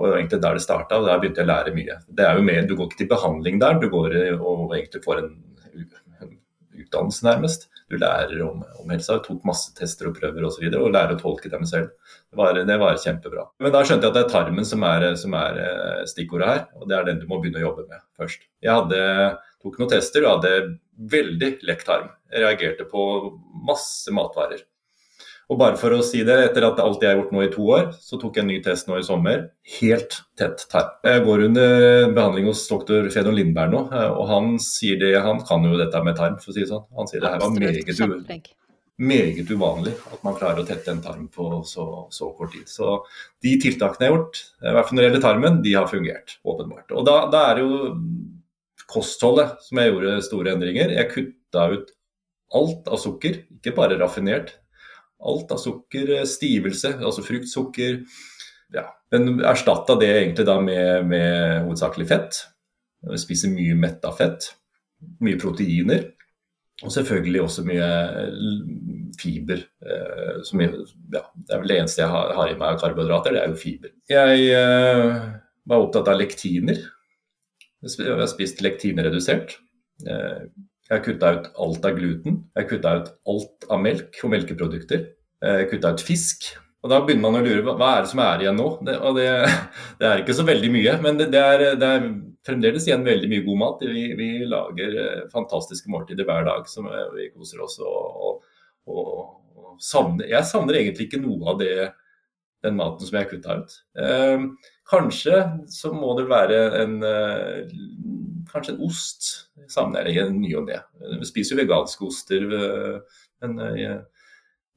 Og 0.00 0.06
det 0.06 0.14
var 0.14 0.22
egentlig 0.22 0.40
der 0.40 0.56
det 0.56 0.64
starta, 0.64 0.96
og 0.96 1.06
der 1.10 1.20
begynte 1.20 1.42
jeg 1.42 1.48
å 1.48 1.52
lære 1.52 1.76
mye. 1.76 1.96
Det 2.08 2.24
er 2.24 2.38
jo 2.38 2.44
mer, 2.46 2.62
Du 2.64 2.72
går 2.74 2.88
ikke 2.88 3.02
til 3.02 3.10
behandling 3.10 3.60
der, 3.60 3.76
du 3.76 3.90
går 3.92 4.16
og 4.40 4.72
egentlig 4.72 5.04
får 5.04 5.20
en, 5.20 5.34
utdannelse, 6.90 7.26
nærmest. 7.26 7.68
Du 7.90 7.96
lærer 7.98 8.42
om, 8.42 8.62
om 8.80 8.90
helsa. 8.90 9.16
Jeg 9.16 9.24
tok 9.26 9.46
masse 9.48 9.72
tester 9.76 10.10
og 10.10 10.16
prøver 10.18 10.44
osv. 10.44 10.48
Og, 10.48 10.54
så 10.56 10.64
videre, 10.64 10.82
og 10.84 10.94
lærer 10.94 11.16
å 11.16 11.20
tolke 11.20 11.50
dem 11.52 11.66
selv. 11.68 11.90
Det 12.30 12.38
var, 12.38 12.58
det 12.66 12.78
var, 12.80 12.98
kjempebra. 13.02 13.46
Men 13.62 13.74
da 13.74 13.82
skjønte 13.84 14.06
jeg 14.06 14.14
at 14.14 14.18
det 14.18 14.24
er 14.24 14.32
tarmen 14.32 14.66
som 14.66 14.86
er, 14.86 15.06
som 15.20 15.36
er 15.38 15.60
eh, 15.64 16.02
stikkordet 16.10 16.50
her, 16.50 16.64
og 16.78 16.88
det 16.90 16.98
er 16.98 17.08
den 17.08 17.22
du 17.22 17.28
må 17.30 17.40
begynne 17.40 17.62
å 17.62 17.68
jobbe 17.68 17.86
med 17.90 18.04
først. 18.18 18.46
Jeg 18.62 18.76
hadde, 18.76 19.02
tok 19.62 19.78
noen 19.80 19.92
tester 19.92 20.26
og 20.26 20.38
hadde 20.38 20.54
veldig 21.10 21.52
lekk 21.66 21.86
tarm. 21.88 22.10
Jeg 22.30 22.44
reagerte 22.46 22.86
på 22.90 23.06
masse 23.66 24.14
matvarer. 24.14 24.62
Og 25.50 25.58
bare 25.58 25.78
for 25.80 25.90
å 25.96 26.02
si 26.06 26.20
det, 26.26 26.36
etter 26.46 26.62
at 26.68 26.78
alt 26.78 27.02
jeg 27.02 27.10
har 27.10 27.18
gjort 27.18 27.32
nå 27.34 27.42
i 27.42 27.50
to 27.50 27.64
år, 27.74 27.88
så 27.98 28.20
tok 28.22 28.38
jeg 28.38 28.44
en 28.44 28.52
ny 28.52 28.60
test 28.62 28.86
nå 28.86 29.00
i 29.00 29.06
sommer. 29.06 29.48
Helt 29.80 30.20
tett 30.38 30.62
tarm. 30.70 30.92
Jeg 31.02 31.24
går 31.26 31.42
under 31.48 31.74
behandling 32.14 32.46
hos 32.46 32.62
doktor 32.70 33.08
Fedon 33.10 33.34
Lindberg 33.34 33.74
nå, 33.74 33.82
og 33.90 34.24
han 34.30 34.54
sier 34.62 35.00
det, 35.00 35.16
han 35.24 35.42
kan 35.48 35.66
jo 35.66 35.74
dette 35.80 36.04
med 36.06 36.18
tarm, 36.20 36.38
for 36.38 36.52
å 36.52 36.54
si 36.54 36.62
det 36.62 36.70
sånn. 36.70 36.86
Han 37.00 37.10
sier 37.10 37.24
det 37.24 37.34
her 37.34 37.42
var 37.42 37.56
meget, 37.56 38.52
meget 39.00 39.50
uvanlig 39.50 39.96
at 40.12 40.22
man 40.26 40.38
klarer 40.38 40.62
å 40.62 40.68
tette 40.68 40.94
en 40.94 41.02
tarm 41.02 41.26
på 41.34 41.48
så, 41.66 41.88
så, 42.14 42.30
kort 42.38 42.54
tid. 42.54 42.70
Så 42.70 43.00
de 43.42 43.56
tiltakene 43.66 44.06
jeg 44.06 44.12
har 44.12 44.18
gjort, 44.20 44.42
i 44.62 44.76
hvert 44.76 44.86
fall 44.86 44.98
når 44.98 45.02
det 45.02 45.08
gjelder 45.08 45.26
tarmen, 45.26 45.60
de 45.66 45.76
har 45.80 45.90
fungert, 45.90 46.38
åpenbart. 46.46 46.94
Og 46.94 47.10
da, 47.10 47.24
da 47.32 47.42
er 47.48 47.58
det 47.58 47.66
jo 47.66 47.94
kostholdet 48.90 49.58
som 49.66 49.82
jeg 49.82 49.90
gjorde 49.90 50.16
store 50.26 50.54
endringer. 50.54 50.94
Jeg 50.94 51.10
kutta 51.10 51.70
ut 51.74 51.94
alt 52.54 52.90
av 52.90 53.02
sukker, 53.02 53.44
ikke 53.58 53.74
bare 53.74 53.98
raffinert, 53.98 54.60
alt 55.20 55.52
av 55.52 55.58
sukker, 55.58 56.12
eh, 56.18 56.28
stivelse, 56.28 56.94
altså 56.98 57.24
fruktsukker. 57.24 58.00
Ja. 58.74 58.86
Men 59.10 59.40
erstatta 59.44 59.96
det 59.98 60.10
egentlig 60.14 60.46
da 60.46 60.60
med, 60.62 61.06
med 61.10 61.64
hovedsakelig 61.66 62.06
fett. 62.08 62.40
Spiser 63.18 63.52
mye 63.52 63.74
metta 63.78 64.12
fett. 64.14 64.52
Mye 65.24 65.40
proteiner. 65.40 66.10
Og 66.80 66.92
selvfølgelig 66.94 67.42
også 67.42 67.64
mye 67.68 67.88
eh, 68.22 68.38
fiber. 69.20 69.64
Eh, 69.84 70.38
som 70.46 70.62
ja, 70.62 70.70
det 71.10 71.50
er 71.50 71.58
vel 71.58 71.74
det 71.74 71.80
eneste 71.80 72.04
jeg 72.04 72.12
har, 72.14 72.46
i 72.46 72.56
meg 72.56 72.76
av 72.76 72.80
karbohydrater, 72.84 73.36
det 73.36 73.42
er 73.42 73.52
jo 73.52 73.60
fiber. 73.60 73.92
Jeg 74.10 74.48
var 75.68 75.84
opptatt 75.84 76.08
av 76.08 76.20
lektiner. 76.20 76.80
Jeg 77.84 78.08
har 78.08 78.26
spist 78.30 78.62
lektinredusert. 78.64 79.58
Jeg 80.90 80.98
har 80.98 81.04
kutta 81.04 81.28
ut 81.36 81.44
alt 81.62 81.84
av 81.86 81.94
gluten. 81.94 82.40
Jeg 82.50 82.64
har 82.64 82.68
kutta 82.72 82.92
ut 82.98 83.12
alt 83.30 83.68
av 83.70 83.78
melk 83.78 84.16
og 84.26 84.32
melkeprodukter. 84.32 85.04
Jeg 85.38 85.62
har 85.62 85.68
kutta 85.70 85.92
ut 85.94 86.02
fisk. 86.02 86.48
Og 86.80 86.90
Da 86.90 86.98
begynner 87.04 87.28
man 87.28 87.38
å 87.38 87.44
lure 87.44 87.74
hva 87.76 87.90
er 87.94 88.02
det 88.02 88.10
som 88.10 88.22
er 88.24 88.42
igjen 88.42 88.58
nå. 88.58 88.66
Det, 88.88 88.96
og 88.98 89.14
det, 89.20 89.28
det 90.00 90.08
er 90.08 90.22
ikke 90.22 90.34
så 90.34 90.46
veldig 90.48 90.70
mye, 90.74 90.96
men 91.04 91.20
det, 91.20 91.28
det, 91.30 91.42
er, 91.44 91.64
det, 91.78 91.90
er, 91.94 92.08
fremdeles 92.48 92.88
igjen 92.88 93.06
veldig 93.06 93.30
mye 93.30 93.44
god 93.46 93.60
mat. 93.62 93.84
Vi, 93.86 94.04
vi 94.18 94.30
lager 94.50 94.96
eh, 95.04 95.26
fantastiske 95.30 95.92
måltider 95.92 96.26
hver 96.26 96.48
dag 96.48 96.66
som 96.72 96.88
eh, 96.90 97.06
vi 97.14 97.28
koser 97.36 97.62
oss 97.62 97.78
og, 97.84 98.40
og, 98.40 98.48
og, 98.90 99.76
savner. 99.80 100.26
Jeg 100.32 100.48
savner 100.48 100.80
egentlig 100.80 101.06
ikke 101.06 101.22
noe 101.22 101.52
av 101.52 101.60
det, 101.62 101.74
den 102.66 102.74
maten 102.80 103.06
som 103.06 103.14
jeg 103.14 103.28
har 103.28 103.30
kutta 103.30 103.60
ut. 103.60 103.78
Eh, 104.00 104.48
kanskje 104.90 105.44
så 105.70 105.94
må 105.94 106.16
det 106.18 106.26
være 106.32 106.64
en 106.80 106.98
eh, 107.06 107.54
kanskje 108.52 108.74
en 108.76 108.84
ost. 108.86 109.28
Savner 109.70 110.08
jeg 110.10 110.32
ny 110.34 110.52
og 110.58 110.68
ne. 110.68 110.78
Vi 111.20 111.28
spiser 111.28 111.56
jo 111.56 111.62
veganske 111.62 112.06
oster, 112.06 112.46
eh, 112.56 113.20
men 113.44 113.58
eh, 113.66 113.98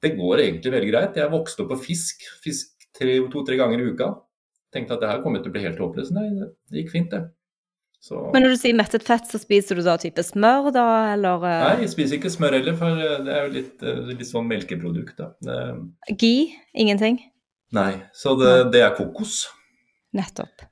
det 0.03 0.15
går 0.17 0.43
egentlig 0.45 0.73
veldig 0.73 0.91
greit. 0.91 1.21
Jeg 1.21 1.31
vokste 1.33 1.63
opp 1.63 1.73
på 1.73 1.81
fisk, 1.89 2.25
fisk 2.43 2.89
to-tre 2.97 3.57
ganger 3.59 3.81
i 3.81 3.93
uka. 3.93 4.11
Tenkte 4.73 4.97
at 4.97 5.03
det 5.03 5.11
her 5.11 5.23
kommer 5.23 5.41
til 5.41 5.53
å 5.53 5.55
bli 5.55 5.63
helt 5.63 5.79
håpløst. 5.81 6.13
Nei, 6.15 6.27
det 6.71 6.83
gikk 6.83 6.93
fint, 6.95 7.13
det. 7.13 7.23
Så... 8.03 8.19
Men 8.33 8.43
når 8.43 8.55
du 8.55 8.59
sier 8.59 8.75
mettet 8.75 9.05
fett, 9.07 9.29
så 9.31 9.39
spiser 9.39 9.79
du 9.79 9.85
da 9.85 9.93
type 10.01 10.25
smør, 10.27 10.73
da, 10.75 10.87
eller? 11.13 11.45
Eh? 11.47 11.61
Nei, 11.63 11.85
jeg 11.85 11.93
spiser 11.93 12.19
ikke 12.19 12.33
smør 12.33 12.57
heller, 12.57 12.75
for 12.75 12.99
det 12.99 13.31
er 13.31 13.45
jo 13.45 13.53
litt, 13.53 13.85
litt 14.09 14.27
sånn 14.27 14.49
melkeprodukt, 14.49 15.15
da. 15.21 15.29
Det... 15.45 16.17
Gi? 16.19 16.35
Ingenting? 16.83 17.21
Nei, 17.73 17.93
så 18.17 18.35
det, 18.37 18.51
det 18.75 18.83
er 18.83 18.91
kokos. 18.97 19.45
Nettopp. 20.13 20.67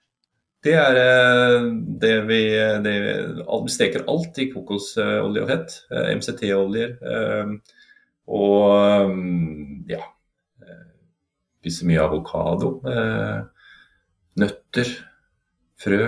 Det 0.61 0.73
er 0.77 0.97
eh, 1.01 1.67
det 2.01 2.15
vi, 2.29 2.41
det, 2.85 2.95
vi 3.41 3.73
steker 3.73 4.05
alt 4.11 4.37
i 4.41 4.49
kokosolje 4.51 5.41
og 5.41 5.49
fett. 5.49 5.77
Eh, 5.89 6.11
MCT-oljer. 6.19 6.97
Eh, 7.01 7.77
og 8.31 9.15
ja 9.89 10.03
Spiser 11.61 11.85
mye 11.89 12.01
avokado. 12.01 12.69
Nøtter. 14.41 14.93
Frø 15.81 15.99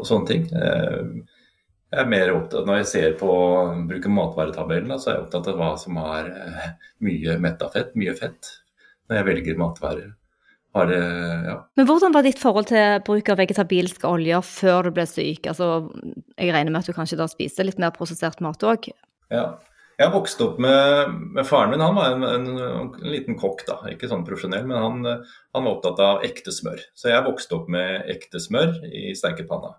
og 0.00 0.08
sånne 0.08 0.28
ting. 0.28 0.44
Jeg 0.50 2.00
er 2.00 2.08
mer 2.08 2.32
opptatt, 2.32 2.64
Når 2.68 2.80
jeg 2.80 2.88
ser 2.88 3.16
på 3.20 3.30
bruker 3.88 4.12
matvaretabellen, 4.12 4.94
så 4.96 5.10
er 5.10 5.18
jeg 5.18 5.26
opptatt 5.26 5.50
av 5.52 5.60
hva 5.60 5.70
som 5.80 6.00
har 6.00 6.30
mye 7.04 7.36
mettafett, 7.44 7.92
mye 8.00 8.16
fett, 8.16 8.52
når 9.08 9.20
jeg 9.20 9.28
velger 9.28 9.60
matvarer 9.60 10.08
har 10.76 10.86
det 10.86 11.00
Ja. 11.46 11.56
Men 11.76 11.86
hvordan 11.86 12.12
var 12.14 12.22
ditt 12.22 12.38
forhold 12.38 12.68
til 12.70 13.00
bruk 13.06 13.28
av 13.28 13.40
vegetabilske 13.40 14.06
oljer 14.06 14.44
før 14.46 14.86
du 14.86 14.90
ble 14.94 15.06
syk? 15.06 15.46
Altså, 15.50 15.90
jeg 16.38 16.54
regner 16.54 16.70
med 16.70 16.80
at 16.80 16.86
du 16.86 16.94
kanskje 16.94 17.18
da 17.18 17.26
spiser 17.30 17.66
litt 17.66 17.78
mer 17.78 17.90
prosessert 17.90 18.40
mat 18.40 18.62
òg? 18.62 18.90
Ja. 19.30 19.58
Jeg 20.00 20.14
vokste 20.14 20.46
opp 20.46 20.60
med, 20.62 21.10
med 21.36 21.44
faren 21.44 21.74
min. 21.74 21.82
Han 21.84 21.98
var 21.98 22.14
en, 22.14 22.22
en, 22.24 22.46
en, 22.56 22.92
liten 23.04 23.36
kokk, 23.36 23.66
da. 23.68 23.82
Ikke 23.90 24.08
sånn 24.08 24.24
profesjonell, 24.24 24.64
men 24.64 24.78
han, 24.80 25.04
han, 25.04 25.66
var 25.66 25.74
opptatt 25.74 26.00
av 26.00 26.24
ekte 26.24 26.54
smør. 26.56 26.80
Så 26.96 27.10
jeg 27.12 27.26
vokste 27.26 27.58
opp 27.58 27.68
med 27.68 28.08
ekte 28.08 28.40
smør 28.40 28.78
i 28.88 29.10
steikepanna 29.18 29.74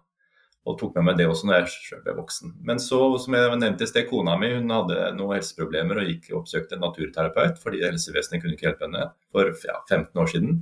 og 0.62 0.78
tok 0.78 0.94
med 0.98 1.08
meg 1.08 1.18
det 1.18 1.26
også 1.30 1.48
når 1.50 1.58
jeg 1.58 1.74
selv 1.74 2.04
ble 2.06 2.14
voksen. 2.20 2.54
Men 2.68 2.80
så, 2.82 3.00
som 3.22 3.34
jeg 3.34 3.58
nevnte 3.58 3.86
i 3.86 3.90
sted, 3.90 4.06
kona 4.10 4.36
mi 4.38 4.52
hun 4.54 4.70
hadde 4.70 5.10
noen 5.18 5.40
helseproblemer 5.40 6.04
og 6.04 6.10
gikk 6.12 6.30
og 6.32 6.44
oppsøkte 6.44 6.78
en 6.78 6.86
naturterapeut 6.86 7.58
fordi 7.62 7.82
helsevesenet 7.82 8.44
kunne 8.44 8.58
ikke 8.58 8.70
hjelpe 8.70 8.86
henne 8.86 9.08
for 9.34 9.50
ja, 9.50 9.80
15 9.90 10.22
år 10.22 10.30
siden. 10.30 10.60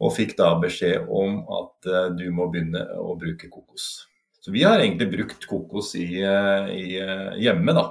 Og 0.00 0.12
fikk 0.16 0.34
da 0.40 0.50
beskjed 0.60 1.08
om 1.12 1.42
at 1.58 1.88
uh, 1.88 2.08
du 2.16 2.26
må 2.32 2.48
begynne 2.52 2.84
å 3.00 3.14
bruke 3.20 3.48
kokos. 3.52 4.06
Så 4.40 4.52
vi 4.54 4.62
har 4.64 4.80
egentlig 4.80 5.10
brukt 5.12 5.46
kokos 5.48 5.92
i, 5.98 6.08
uh, 6.24 6.68
i, 6.72 6.96
uh, 7.00 7.36
hjemme 7.40 7.76
da, 7.76 7.86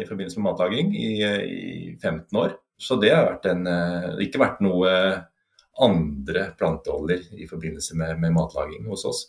i 0.00 0.06
forbindelse 0.08 0.40
med 0.40 0.48
matlaging 0.48 0.94
i, 0.96 1.08
i 1.22 1.96
15 2.00 2.38
år. 2.40 2.54
Så 2.78 2.98
det 3.02 3.10
har 3.10 3.26
vært 3.26 3.48
en, 3.50 3.66
ikke 4.22 4.38
vært 4.38 4.60
noe 4.62 4.92
andre 5.82 6.44
planteoljer 6.58 7.26
i 7.42 7.46
forbindelse 7.50 7.98
med, 7.98 8.20
med 8.22 8.34
matlaging 8.34 8.86
hos 8.90 9.02
oss 9.06 9.26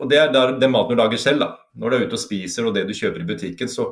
og 0.00 0.10
det 0.10 0.18
er 0.18 0.32
den 0.32 0.72
maten 0.72 0.96
du 0.96 1.00
lager 1.00 1.20
selv, 1.20 1.44
da. 1.44 1.52
Når 1.78 1.90
du 1.90 1.96
er 1.96 2.04
ute 2.06 2.18
og 2.18 2.22
spiser 2.22 2.66
og 2.66 2.74
det 2.74 2.86
du 2.88 2.94
kjøper 2.96 3.22
i 3.22 3.28
butikken, 3.28 3.70
så, 3.70 3.90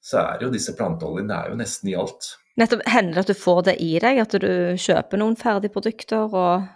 så 0.00 0.22
er 0.22 0.44
jo 0.46 0.52
disse 0.54 0.74
planteoljene 0.78 1.36
er 1.36 1.52
jo 1.52 1.58
nesten 1.60 1.92
i 1.92 1.96
alt. 1.98 2.32
Nettopp. 2.56 2.86
Hender 2.88 3.18
det 3.18 3.24
at 3.26 3.32
du 3.32 3.36
får 3.38 3.64
det 3.68 3.76
i 3.84 3.90
deg, 4.00 4.20
at 4.22 4.36
du 4.40 4.50
kjøper 4.80 5.20
noen 5.20 5.36
ferdige 5.36 5.74
produkter 5.74 6.24
og 6.30 6.68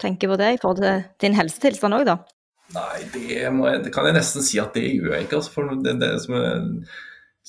tenker 0.00 0.30
på 0.30 0.38
det 0.40 0.52
i 0.54 0.60
forhold 0.60 0.84
til 0.84 1.02
din 1.24 1.34
helsetilstand 1.36 1.98
òg, 1.98 2.06
da? 2.08 2.20
Nei, 2.70 3.00
det, 3.10 3.24
jeg, 3.34 3.80
det, 3.82 3.90
kan 3.94 4.06
jeg 4.06 4.14
nesten 4.14 4.44
si 4.46 4.60
at 4.62 4.76
det 4.76 4.86
gjør 4.86 5.16
jeg 5.16 5.26
ikke. 5.26 5.40
Altså, 5.40 5.54
for 5.56 5.72
det, 5.82 5.96
det 5.98 6.12
som 6.22 6.36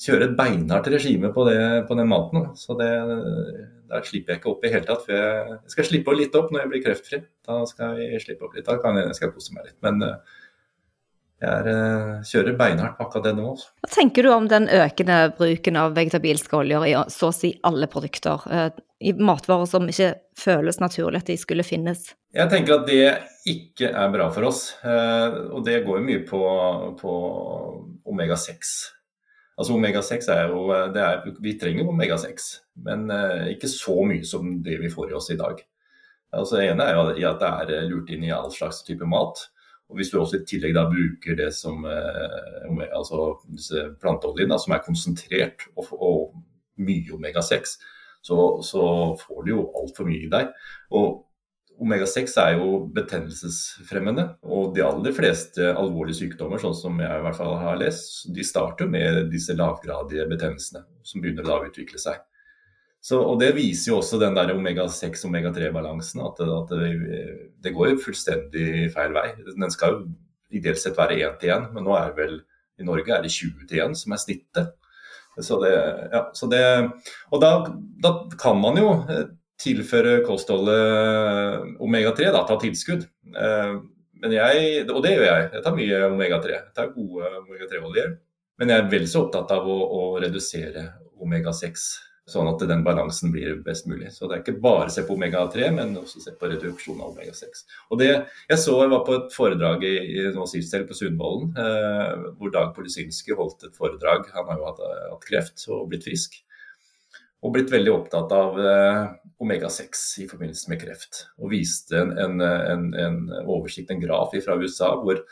kjører 0.02 0.26
et 0.26 0.36
beinhardt 0.38 0.90
regime 0.90 1.30
på, 1.34 1.46
det, 1.46 1.60
på 1.86 1.96
den 1.98 2.10
maten. 2.10 2.48
Så 2.58 2.74
det, 2.80 2.90
der 3.92 4.06
slipper 4.08 4.32
jeg 4.32 4.40
ikke 4.40 4.52
opp 4.52 4.62
i 4.64 4.70
hele 4.72 4.88
tatt. 4.88 5.02
For 5.06 5.16
jeg, 5.16 5.58
skal 5.74 5.88
slippe 5.88 6.14
litt 6.16 6.36
opp 6.38 6.52
når 6.52 6.64
jeg 6.64 6.70
blir 6.70 6.84
kreftfri. 6.86 7.18
Da 7.44 7.58
skal 7.68 7.98
jeg 8.00 8.22
slippe 8.24 8.46
opp 8.46 8.54
litt. 8.56 8.68
Da 8.68 8.78
kan 8.80 8.96
jeg, 9.00 9.18
skal 9.18 9.34
kose 9.34 9.56
meg 9.56 9.68
litt. 9.68 9.76
Men 9.84 10.00
eh, 10.06 10.38
jeg 11.42 11.50
er, 11.50 11.68
eh, 11.72 12.14
kjører 12.30 12.56
beinhardt 12.60 12.96
på 12.96 13.04
akkurat 13.06 13.28
det 13.28 13.34
nå. 13.36 13.50
Også. 13.52 13.68
Hva 13.84 13.90
tenker 13.92 14.24
du 14.24 14.30
om 14.32 14.48
den 14.48 14.70
økende 14.72 15.18
bruken 15.36 15.80
av 15.80 15.92
vegetabilske 15.98 16.56
oljer 16.62 16.88
i 16.88 16.94
så 17.12 17.28
å 17.28 17.36
si 17.36 17.52
alle 17.68 17.90
produkter? 17.92 18.48
Eh, 18.48 18.80
i 19.02 19.12
matvarer 19.18 19.66
som 19.66 19.88
ikke 19.90 20.14
føles 20.38 20.78
naturlig 20.80 21.24
at 21.24 21.28
de 21.28 21.36
skulle 21.40 21.66
finnes? 21.66 22.12
Jeg 22.32 22.48
tenker 22.48 22.78
at 22.78 22.88
det 22.88 23.02
ikke 23.50 23.90
er 23.90 24.12
bra 24.14 24.30
for 24.32 24.46
oss. 24.46 24.60
Og 24.86 25.64
det 25.66 25.80
går 25.84 26.04
mye 26.06 26.22
på, 26.24 26.40
på 27.00 27.16
omega-6. 28.08 28.70
Altså 29.58 29.76
Omega-6 29.76 30.30
er 30.32 30.48
jo 30.48 30.68
er, 30.72 31.26
Vi 31.42 31.58
trenger 31.60 31.88
omega-6, 31.90 32.48
men 32.86 33.10
eh, 33.12 33.52
ikke 33.54 33.68
så 33.68 33.98
mye 34.08 34.24
som 34.24 34.62
det 34.64 34.78
vi 34.80 34.90
får 34.90 35.10
i 35.10 35.16
oss 35.18 35.30
i 35.30 35.38
dag. 35.40 35.60
Altså 36.32 36.56
Det 36.56 36.70
ene 36.70 36.86
er 36.88 36.96
jo 36.96 37.28
at 37.28 37.42
det 37.68 37.76
er 37.76 37.90
lurt 37.90 38.10
inn 38.10 38.24
i 38.24 38.32
all 38.32 38.50
slags 38.52 38.80
type 38.86 39.04
mat. 39.04 39.42
Og 39.92 39.98
Hvis 39.98 40.10
du 40.10 40.20
også 40.20 40.40
i 40.40 40.46
tillegg 40.48 40.72
da 40.74 40.86
bruker 40.88 41.36
det 41.36 41.50
som 41.54 41.84
eh, 41.84 42.86
altså 42.96 43.34
disse 43.52 43.90
planteoljene 44.00 44.56
som 44.58 44.72
er 44.72 44.86
konsentrert 44.86 45.66
og, 45.76 45.92
og 45.92 46.38
mye 46.80 47.12
omega-6, 47.12 47.76
så, 48.22 48.38
så, 48.64 48.82
får 49.18 49.44
du 49.44 49.50
jo 49.52 49.66
altfor 49.76 50.08
mye 50.08 50.24
i 50.24 50.32
deg. 50.32 50.48
Og 50.96 51.26
Omega-6 51.80 52.34
er 52.42 52.56
jo 52.58 52.82
betennelsesfremmende, 52.94 54.26
og 54.44 54.74
de 54.76 54.84
aller 54.84 55.14
fleste 55.16 55.70
alvorlige 55.70 56.20
sykdommer, 56.20 56.60
sånn 56.60 56.76
som 56.76 57.00
jeg 57.02 57.20
i 57.20 57.24
hvert 57.24 57.38
fall 57.38 57.56
har 57.60 57.80
lest, 57.80 58.26
de 58.34 58.44
starter 58.46 58.90
med 58.90 59.30
disse 59.32 59.56
lavgradige 59.56 60.28
betennelsene 60.30 60.84
som 61.06 61.24
begynner 61.24 61.46
da 61.46 61.56
å 61.58 61.66
utvikle 61.66 61.98
seg. 62.02 62.20
Så, 63.02 63.18
og 63.18 63.40
Det 63.40 63.50
viser 63.56 63.90
jo 63.90 63.98
også 63.98 64.20
den 64.22 64.36
der 64.38 64.52
omega-6-omega-3-balansen, 64.54 66.22
at, 66.22 66.38
det, 66.38 66.52
at 66.54 66.74
det, 66.78 67.22
det, 67.64 67.72
går 67.74 67.94
jo 67.94 68.02
fullstendig 68.04 68.92
feil 68.94 69.16
vei. 69.16 69.26
Den 69.48 69.74
skal 69.74 69.96
jo 69.96 70.04
ideelt 70.54 70.78
sett 70.78 71.00
være 71.00 71.18
1 71.18 71.40
til 71.42 71.50
1, 71.56 71.72
men 71.74 71.88
nå 71.88 71.96
er 71.98 72.12
det 72.12 72.20
vel 72.20 72.38
i 72.78 72.86
Norge 72.86 73.10
er 73.14 73.24
det 73.24 73.32
20 73.34 73.66
til 73.66 73.82
1 73.88 73.98
som 73.98 74.14
er 74.14 74.22
snittet. 74.22 74.70
Så 75.40 75.58
det, 75.64 75.72
ja, 76.12 76.26
så 76.36 76.46
det, 76.52 76.62
og 77.32 77.40
da, 77.42 77.52
da 78.04 78.12
kan 78.38 78.58
man 78.60 78.78
jo 78.78 78.90
tilføre 79.62 80.20
kostholdet 80.26 81.80
omega-3, 81.82 82.28
da, 82.34 82.44
ta 82.48 82.58
tilskudd. 82.60 83.06
Eh, 83.32 83.74
men 84.22 84.36
jeg, 84.36 84.84
og 84.86 85.02
det 85.02 85.16
gjør 85.16 85.26
jeg. 85.26 85.48
Jeg 85.56 85.64
tar 85.64 85.74
mye 85.74 86.04
omega-3. 86.12 86.54
Jeg 86.54 86.76
tar 86.76 86.94
gode 86.94 87.32
omega-3-oljer. 87.42 88.14
Men 88.60 88.70
jeg 88.70 88.82
er 88.82 88.90
vel 88.92 89.06
så 89.10 89.24
opptatt 89.24 89.50
av 89.54 89.66
å, 89.66 89.76
å 89.98 90.02
redusere 90.22 90.84
omega-6, 91.22 91.86
sånn 92.30 92.50
at 92.50 92.62
den 92.70 92.84
balansen 92.86 93.32
blir 93.34 93.56
best 93.66 93.88
mulig. 93.90 94.12
Så 94.14 94.28
det 94.28 94.36
er 94.36 94.44
ikke 94.44 94.62
bare 94.62 94.86
å 94.86 94.94
se 94.94 95.02
på 95.06 95.16
omega-3, 95.16 95.72
men 95.74 95.96
også 95.98 96.22
se 96.22 96.34
på 96.38 96.50
reduksjon 96.52 97.00
av 97.00 97.16
omega-6. 97.16 97.64
Og 97.90 97.98
det, 98.02 98.10
Jeg 98.52 98.62
så 98.62 98.76
jeg 98.82 98.92
var 98.92 99.02
på 99.08 99.16
et 99.18 99.34
foredrag 99.34 99.86
i, 99.88 99.96
i 100.22 100.28
på 100.30 100.98
Sundvolden, 100.98 101.50
eh, 101.58 102.30
hvor 102.38 102.54
Dag 102.54 102.70
Polisinski 102.76 103.34
holdt 103.38 103.66
et 103.66 103.78
foredrag. 103.78 104.30
Han 104.36 104.46
har 104.50 104.60
jo 104.60 104.70
hatt, 104.70 104.86
hatt 105.16 105.26
kreft 105.26 105.66
og 105.68 105.88
blitt 105.90 106.06
frisk 106.06 106.38
og 107.42 107.56
blitt 107.56 107.72
veldig 107.72 107.90
opptatt 107.90 108.32
av 108.36 108.58
eh, 108.62 109.00
omega-6 109.42 110.04
i 110.22 110.28
forbindelse 110.30 110.70
med 110.70 110.80
kreft. 110.82 111.24
Og 111.42 111.50
viste 111.52 111.98
en, 111.98 112.14
en, 112.14 112.38
en, 112.42 112.86
en 112.94 113.18
oversikt, 113.42 113.90
en 113.90 114.02
graf 114.02 114.34
fra 114.44 114.56
USA, 114.60 114.92
hvor 115.02 115.24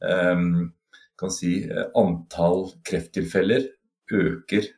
um, 0.00 0.70
si, 1.34 1.52
antall 1.98 2.70
krefttilfeller 2.88 3.68
øker 4.16 4.70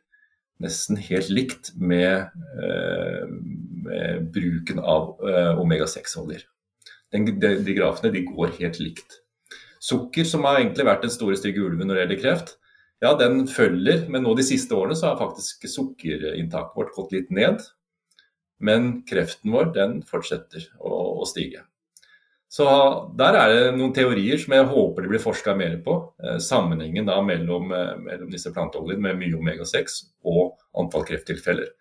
nesten 0.61 0.99
helt 1.01 1.31
likt 1.33 1.71
med, 1.79 2.27
uh, 2.59 3.23
med 3.87 4.27
bruken 4.35 4.81
av 4.83 5.15
uh, 5.23 5.61
omega-6-oljer. 5.63 6.43
De, 7.11 7.23
de, 7.39 7.75
grafene 7.75 8.11
de 8.13 8.25
går 8.27 8.57
helt 8.59 8.79
likt. 8.83 9.21
Sukker, 9.81 10.27
som 10.27 10.43
har 10.45 10.59
egentlig 10.59 10.85
vært 10.87 11.07
den 11.07 11.13
store 11.13 11.39
stygge 11.39 11.63
ulven 11.63 11.87
når 11.89 11.97
det 11.97 12.03
gjelder 12.03 12.21
kreft, 12.21 12.53
ja, 13.01 13.15
den 13.17 13.47
følger, 13.49 14.05
men 14.13 14.21
nå 14.25 14.35
de 14.37 14.45
siste 14.45 14.77
årene 14.77 14.95
så 14.97 15.09
har 15.09 15.19
faktisk 15.21 15.65
sukkerinntaket 15.69 16.77
vårt 16.77 16.93
gått 16.95 17.15
litt 17.15 17.31
ned. 17.33 17.63
Men 18.61 19.01
kreften 19.09 19.53
vår 19.55 19.71
den 19.73 19.99
fortsetter 20.05 20.67
å, 20.77 20.91
å 21.21 21.25
stige. 21.25 21.63
Så 22.51 22.65
der 23.17 23.37
er 23.39 23.53
det 23.53 23.67
noen 23.77 23.93
teorier 23.95 24.37
som 24.37 24.53
jeg 24.53 24.67
håper 24.67 25.05
det 25.05 25.11
blir 25.13 25.23
forska 25.23 25.55
mer 25.57 25.77
på. 25.85 25.95
Eh, 26.21 26.37
sammenhengen 26.43 27.07
da 27.07 27.15
mellom, 27.23 27.71
eh, 27.73 27.93
mellom 28.03 28.29
disse 28.29 28.51
planteoljene 28.53 29.05
med 29.07 29.21
mye 29.21 29.37
omega-6 29.39 30.01
og 30.27 30.59
antall 30.77 31.07
krefttilfeller. 31.07 31.71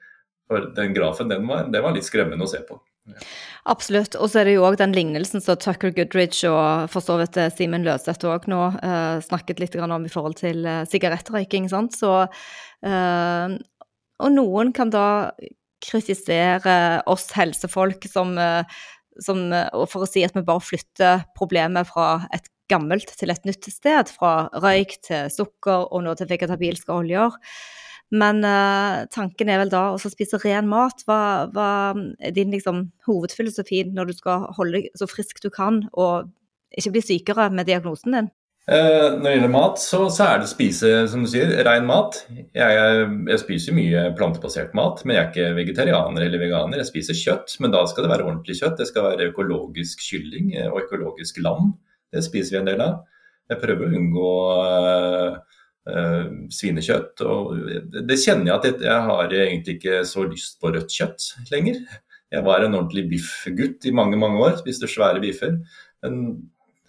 For 0.49 0.71
den 0.77 0.95
grafen 0.95 1.29
den 1.29 1.45
var, 1.51 1.67
den 1.69 1.85
var 1.85 1.93
litt 1.97 2.07
skremmende 2.07 2.47
å 2.47 2.53
se 2.53 2.63
på. 2.65 2.79
Absolutt. 3.71 4.17
Og 4.17 4.31
så 4.33 4.41
er 4.41 4.49
det 4.49 4.57
jo 4.57 4.65
òg 4.67 4.79
den 4.81 4.95
lignelsen 4.97 5.43
som 5.45 5.59
Tucker 5.61 5.93
Goodridge 5.95 6.49
og 6.49 6.91
for 6.93 7.05
så 7.05 7.19
vidt 7.21 7.37
eh, 7.41 7.51
Simen 7.53 7.85
Løseth 7.87 8.27
òg 8.29 8.49
nå 8.51 8.61
uh, 8.79 9.21
snakket 9.25 9.61
litt 9.61 9.77
om 9.77 10.07
i 10.07 10.13
forhold 10.13 10.39
til 10.41 10.65
uh, 10.65 10.83
sigarettrøyking. 10.89 11.69
sant? 11.73 11.97
Så, 11.97 12.25
uh, 12.87 13.57
og 14.21 14.33
noen 14.37 14.73
kan 14.77 14.93
da 14.93 15.07
kritisere 15.81 17.01
oss 17.09 17.31
helsefolk 17.33 18.05
som, 18.11 18.35
som, 19.17 19.39
for 19.89 20.05
å 20.05 20.09
si 20.09 20.21
at 20.27 20.35
vi 20.37 20.43
bare 20.45 20.61
flytter 20.61 21.23
problemet 21.39 21.89
fra 21.89 22.27
et 22.37 22.51
gammelt 22.69 23.09
til 23.17 23.33
et 23.33 23.49
nytt 23.49 23.71
sted. 23.73 24.13
Fra 24.13 24.51
røyk 24.61 24.99
til 25.07 25.31
sukker 25.33 25.89
og 25.89 26.05
nå 26.05 26.13
til 26.19 26.29
vegetabilske 26.29 26.93
oljer. 26.93 27.39
Men 28.11 28.43
uh, 28.43 29.07
tanken 29.15 29.51
er 29.53 29.61
vel 29.63 29.71
da 29.71 29.85
å 29.95 30.01
spise 30.03 30.41
ren 30.43 30.67
mat. 30.71 31.05
Hva, 31.07 31.47
hva 31.55 31.71
er 32.19 32.35
din 32.35 32.51
liksom, 32.55 32.89
hovedfilosofi 33.07 33.85
når 33.95 34.11
du 34.11 34.19
skal 34.19 34.51
holde 34.57 34.81
deg 34.81 34.91
så 34.99 35.07
frisk 35.11 35.43
du 35.45 35.51
kan 35.55 35.85
og 35.93 36.31
ikke 36.79 36.95
bli 36.97 37.03
sykere 37.07 37.49
med 37.55 37.71
diagnosen 37.71 38.17
din? 38.17 38.31
Uh, 38.71 39.17
når 39.17 39.25
det 39.25 39.35
gjelder 39.35 39.53
mat, 39.55 39.79
så, 39.83 40.01
så, 40.13 40.27
er 40.27 40.41
det 40.41 40.47
å 40.47 40.51
spise 40.51 40.91
som 41.11 41.23
du 41.25 41.31
sier, 41.31 41.53
ren 41.67 41.87
mat. 41.89 42.19
Jeg, 42.31 42.81
jeg, 43.31 43.39
spiser 43.43 43.75
mye 43.79 44.05
plantebasert 44.19 44.75
mat, 44.79 45.05
men 45.05 45.17
jeg 45.17 45.23
er 45.23 45.31
ikke 45.31 45.55
vegetarianer 45.59 46.27
eller 46.27 46.43
veganer. 46.43 46.83
Jeg 46.83 46.91
spiser 46.91 47.19
kjøtt, 47.19 47.57
men 47.63 47.75
da 47.75 47.85
skal 47.91 48.07
det 48.07 48.13
være 48.13 48.27
ordentlig 48.27 48.59
kjøtt. 48.59 48.77
Det 48.83 48.91
skal 48.91 49.07
være 49.07 49.31
økologisk 49.31 50.03
kylling 50.07 50.53
og 50.69 50.83
økologisk 50.85 51.41
lam. 51.47 51.73
Det 52.11 52.23
spiser 52.27 52.57
vi 52.57 52.61
en 52.61 52.71
del 52.73 52.85
av. 52.85 53.01
Jeg 53.51 53.59
prøver 53.63 53.87
å 53.89 53.99
unngå 53.99 54.31
uh, 54.63 55.59
svinekjøtt. 56.55 57.23
Og 57.27 57.59
det 58.07 58.19
kjenner 58.23 58.53
jeg 58.53 58.57
at 58.75 58.85
jeg 58.87 59.07
har 59.09 59.35
egentlig 59.35 59.77
ikke 59.79 60.03
så 60.09 60.25
lyst 60.29 60.61
på 60.61 60.73
rødt 60.75 60.95
kjøtt 60.95 61.51
lenger. 61.53 61.81
Jeg 62.31 62.47
var 62.47 62.63
en 62.63 62.77
ordentlig 62.79 63.09
biffgutt 63.11 63.89
i 63.91 63.95
mange 63.95 64.19
mange 64.21 64.39
år, 64.45 64.59
spiste 64.61 64.89
svære 64.91 65.23
biffer. 65.23 65.57
Men 66.05 66.21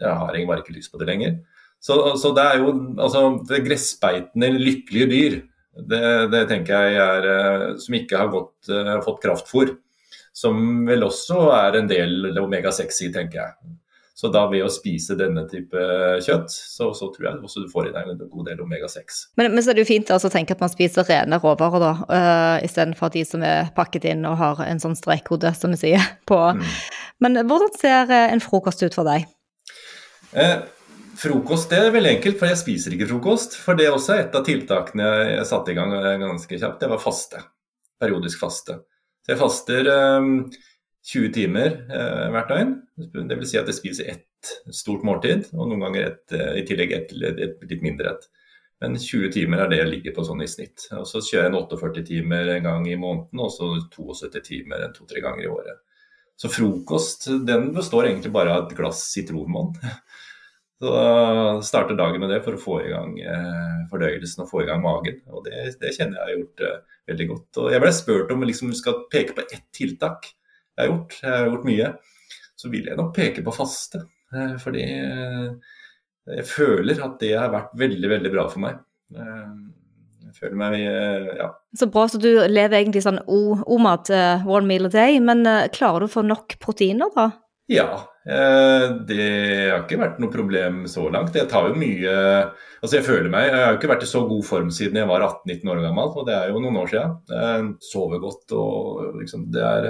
jeg 0.01 0.09
har 0.09 0.29
egentlig 0.29 0.51
bare 0.51 0.65
ikke 0.65 0.77
lyst 0.77 0.93
på 0.93 1.01
det 1.01 1.09
lenger. 1.09 1.39
Så, 1.81 1.97
så 2.21 2.29
det 2.37 2.43
er 2.45 2.61
jo 2.61 2.73
altså 3.01 3.23
gressbeitende 3.65 4.51
lykkelige 4.53 5.09
dyr, 5.09 5.39
det, 5.71 6.01
det, 6.33 6.41
tenker 6.49 6.89
jeg 6.91 6.97
er 6.99 7.27
eh, 7.31 7.61
Som 7.79 7.95
ikke 7.95 8.19
har 8.19 8.31
gått, 8.31 8.57
uh, 8.67 8.97
fått 9.05 9.21
kraftfôr. 9.23 9.71
Som 10.35 10.83
vel 10.87 11.05
også 11.07 11.45
er 11.55 11.77
en 11.79 11.87
del 11.89 12.27
omega-6 12.39 12.99
i, 13.07 13.11
tenker 13.15 13.41
jeg. 13.41 13.71
Så 14.17 14.29
da 14.29 14.43
ved 14.51 14.65
å 14.65 14.69
spise 14.69 15.15
denne 15.17 15.45
type 15.49 15.81
kjøtt, 16.21 16.51
så, 16.51 16.91
så 16.93 17.07
tror 17.13 17.27
jeg 17.27 17.39
også 17.41 17.63
du 17.63 17.69
får 17.71 17.87
i 17.89 17.93
deg 17.95 18.09
en 18.11 18.19
god 18.21 18.49
del 18.51 18.59
omega-6. 18.61 19.21
Men, 19.39 19.53
men, 19.53 19.63
så 19.63 19.71
er 19.71 19.79
det 19.79 19.85
jo 19.85 19.89
fint 19.89 20.11
altså, 20.13 20.29
å 20.29 20.33
tenke 20.33 20.53
at 20.53 20.61
man 20.61 20.71
spiser 20.73 21.07
rene 21.07 21.39
råvarer, 21.41 21.81
da, 21.81 21.93
uh, 22.11 22.57
istedenfor 22.65 23.13
de 23.15 23.23
som 23.25 23.45
er 23.47 23.71
pakket 23.77 24.09
inn 24.11 24.27
og 24.29 24.37
har 24.41 24.61
en 24.67 24.83
sånn 24.83 24.97
strekkode, 24.99 25.53
som 25.57 25.73
vi 25.73 25.81
sier. 25.85 26.11
på. 26.31 26.37
Mm. 26.57 26.67
Men 27.23 27.41
hvordan 27.47 27.73
ser 27.79 28.11
eh, 28.11 28.33
en 28.33 28.43
frokost 28.43 28.83
ut 28.85 28.95
for 28.97 29.07
deg? 29.07 29.27
Eh, 30.31 30.57
frokost 31.21 31.71
det 31.71 31.79
er 31.81 31.95
veldig 31.95 32.15
enkelt, 32.17 32.39
for 32.39 32.51
jeg 32.51 32.61
spiser 32.61 32.95
ikke 32.95 33.09
frokost. 33.11 33.57
For 33.61 33.77
det 33.77 33.87
er 33.87 33.97
også 33.97 34.17
et 34.17 34.37
av 34.37 34.45
tiltakene 34.47 35.09
jeg 35.35 35.49
satte 35.49 35.73
i 35.73 35.77
gang 35.77 35.93
eh, 35.97 36.17
ganske 36.21 36.61
kjapt. 36.61 36.79
Det 36.81 36.91
var 36.91 37.03
faste. 37.03 37.43
Periodisk 38.01 38.41
faste. 38.41 38.79
Så 39.21 39.35
jeg 39.35 39.41
faster 39.41 39.89
um, 40.17 40.31
20 41.07 41.33
timer 41.33 41.79
eh, 41.89 42.27
hvert 42.33 42.51
døgn. 42.51 42.75
Dvs. 43.15 43.49
Si 43.49 43.59
at 43.59 43.69
jeg 43.69 43.77
spiser 43.77 44.11
ett 44.13 44.53
stort 44.73 45.05
måltid, 45.05 45.49
og 45.55 45.69
noen 45.69 45.85
ganger 45.85 46.07
et, 46.11 46.23
eh, 46.37 46.61
i 46.61 46.65
tillegg 46.67 46.93
et, 46.97 47.13
et, 47.31 47.65
litt 47.69 47.85
mindre 47.85 48.13
et. 48.13 48.27
Men 48.81 48.97
20 48.97 49.29
timer 49.35 49.61
er 49.61 49.69
det 49.69 49.79
jeg 49.81 49.91
ligger 49.91 50.15
på 50.15 50.25
sånn 50.25 50.41
i 50.41 50.49
snitt. 50.49 50.87
Og 50.97 51.05
Så 51.09 51.21
kjører 51.21 51.47
jeg 51.47 51.51
en 51.51 51.59
48 51.59 52.05
timer 52.07 52.55
en 52.55 52.65
gang 52.65 52.87
i 52.89 52.97
måneden, 52.97 53.43
og 53.43 53.53
så 53.53 53.75
72 53.93 54.41
timer 54.47 54.87
to-tre 54.95 55.21
ganger 55.21 55.45
i 55.45 55.51
året. 55.51 55.81
Så 56.41 56.49
frokost 56.49 57.27
den 57.45 57.69
består 57.75 58.07
egentlig 58.07 58.33
bare 58.33 58.55
av 58.55 58.65
et 58.65 58.77
glass 58.77 59.03
sitronvann. 59.11 59.75
Så 60.81 60.91
starter 61.61 61.93
dagen 61.93 62.23
med 62.23 62.31
det 62.33 62.39
for 62.41 62.57
å 62.57 62.59
få 62.61 62.79
i 62.81 62.87
gang 62.89 63.11
eh, 63.21 63.81
fordøyelsen 63.91 64.41
og 64.41 64.47
få 64.49 64.63
i 64.63 64.65
gang 64.65 64.79
magen. 64.81 65.19
Og 65.29 65.43
det, 65.45 65.75
det 65.77 65.91
kjenner 65.93 66.17
jeg 66.17 66.23
har 66.23 66.39
gjort 66.39 66.63
eh, 66.65 66.95
veldig 67.11 67.27
godt. 67.29 67.59
Og 67.61 67.67
jeg 67.69 67.83
ble 67.83 67.91
spurt 67.93 68.33
om 68.33 68.45
liksom, 68.49 68.71
skal 68.73 69.03
peke 69.13 69.35
på 69.37 69.45
ett 69.45 69.67
tiltak 69.77 70.31
jeg 70.77 70.83
har 70.83 70.89
gjort. 70.91 71.19
Jeg 71.21 71.35
har 71.35 71.51
gjort 71.51 71.67
mye. 71.67 71.91
Så 72.61 72.69
vil 72.71 72.89
jeg 72.89 72.99
nok 72.99 73.13
peke 73.15 73.43
på 73.45 73.53
faste. 73.55 74.05
Eh, 74.35 74.55
fordi 74.61 74.85
eh, 74.85 75.75
jeg 76.37 76.47
føler 76.47 77.03
at 77.03 77.19
det 77.21 77.35
har 77.35 77.51
vært 77.53 77.75
veldig, 77.79 78.09
veldig 78.15 78.33
bra 78.33 78.47
for 78.51 78.63
meg. 78.63 78.79
Eh, 79.15 79.53
jeg 80.27 80.37
føler 80.37 80.59
meg 80.61 80.77
ja. 80.79 81.49
Så 81.75 81.89
bra, 81.91 82.05
så 82.07 82.19
du 82.21 82.29
lever 82.29 82.77
egentlig 82.77 83.01
sånn 83.03 83.19
O-mat, 83.27 84.07
one 84.47 84.63
meal 84.69 84.87
a 84.87 84.91
day. 84.93 85.19
Men 85.19 85.43
klarer 85.75 86.05
du 86.05 86.07
å 86.07 86.13
få 86.13 86.23
nok 86.23 86.55
proteiner, 86.61 87.11
da? 87.15 87.25
Ja, 87.71 87.89
det 88.23 89.25
har 89.71 89.83
ikke 89.83 89.99
vært 89.99 90.21
noe 90.21 90.31
problem 90.31 90.85
så 90.91 91.03
langt. 91.11 91.35
Jeg 91.35 91.49
tar 91.51 91.69
jo 91.71 91.79
mye 91.79 92.13
Altså 92.81 92.97
Jeg 92.97 93.05
føler 93.05 93.29
meg, 93.29 93.45
jeg 93.45 93.61
har 93.61 93.75
ikke 93.77 93.89
vært 93.91 94.05
i 94.05 94.09
så 94.09 94.23
god 94.25 94.45
form 94.47 94.71
siden 94.73 94.97
jeg 94.97 95.09
var 95.09 95.21
18-19 95.27 95.69
år 95.69 95.81
gammel, 95.83 96.13
og 96.17 96.25
det 96.25 96.33
er 96.33 96.47
jo 96.49 96.63
noen 96.63 96.79
år 96.81 96.89
siden. 96.89 97.11
Jeg 97.29 97.67
Sover 97.91 98.23
godt 98.23 98.55
og 98.57 99.19
liksom 99.19 99.43
Det 99.53 99.67
er 99.67 99.89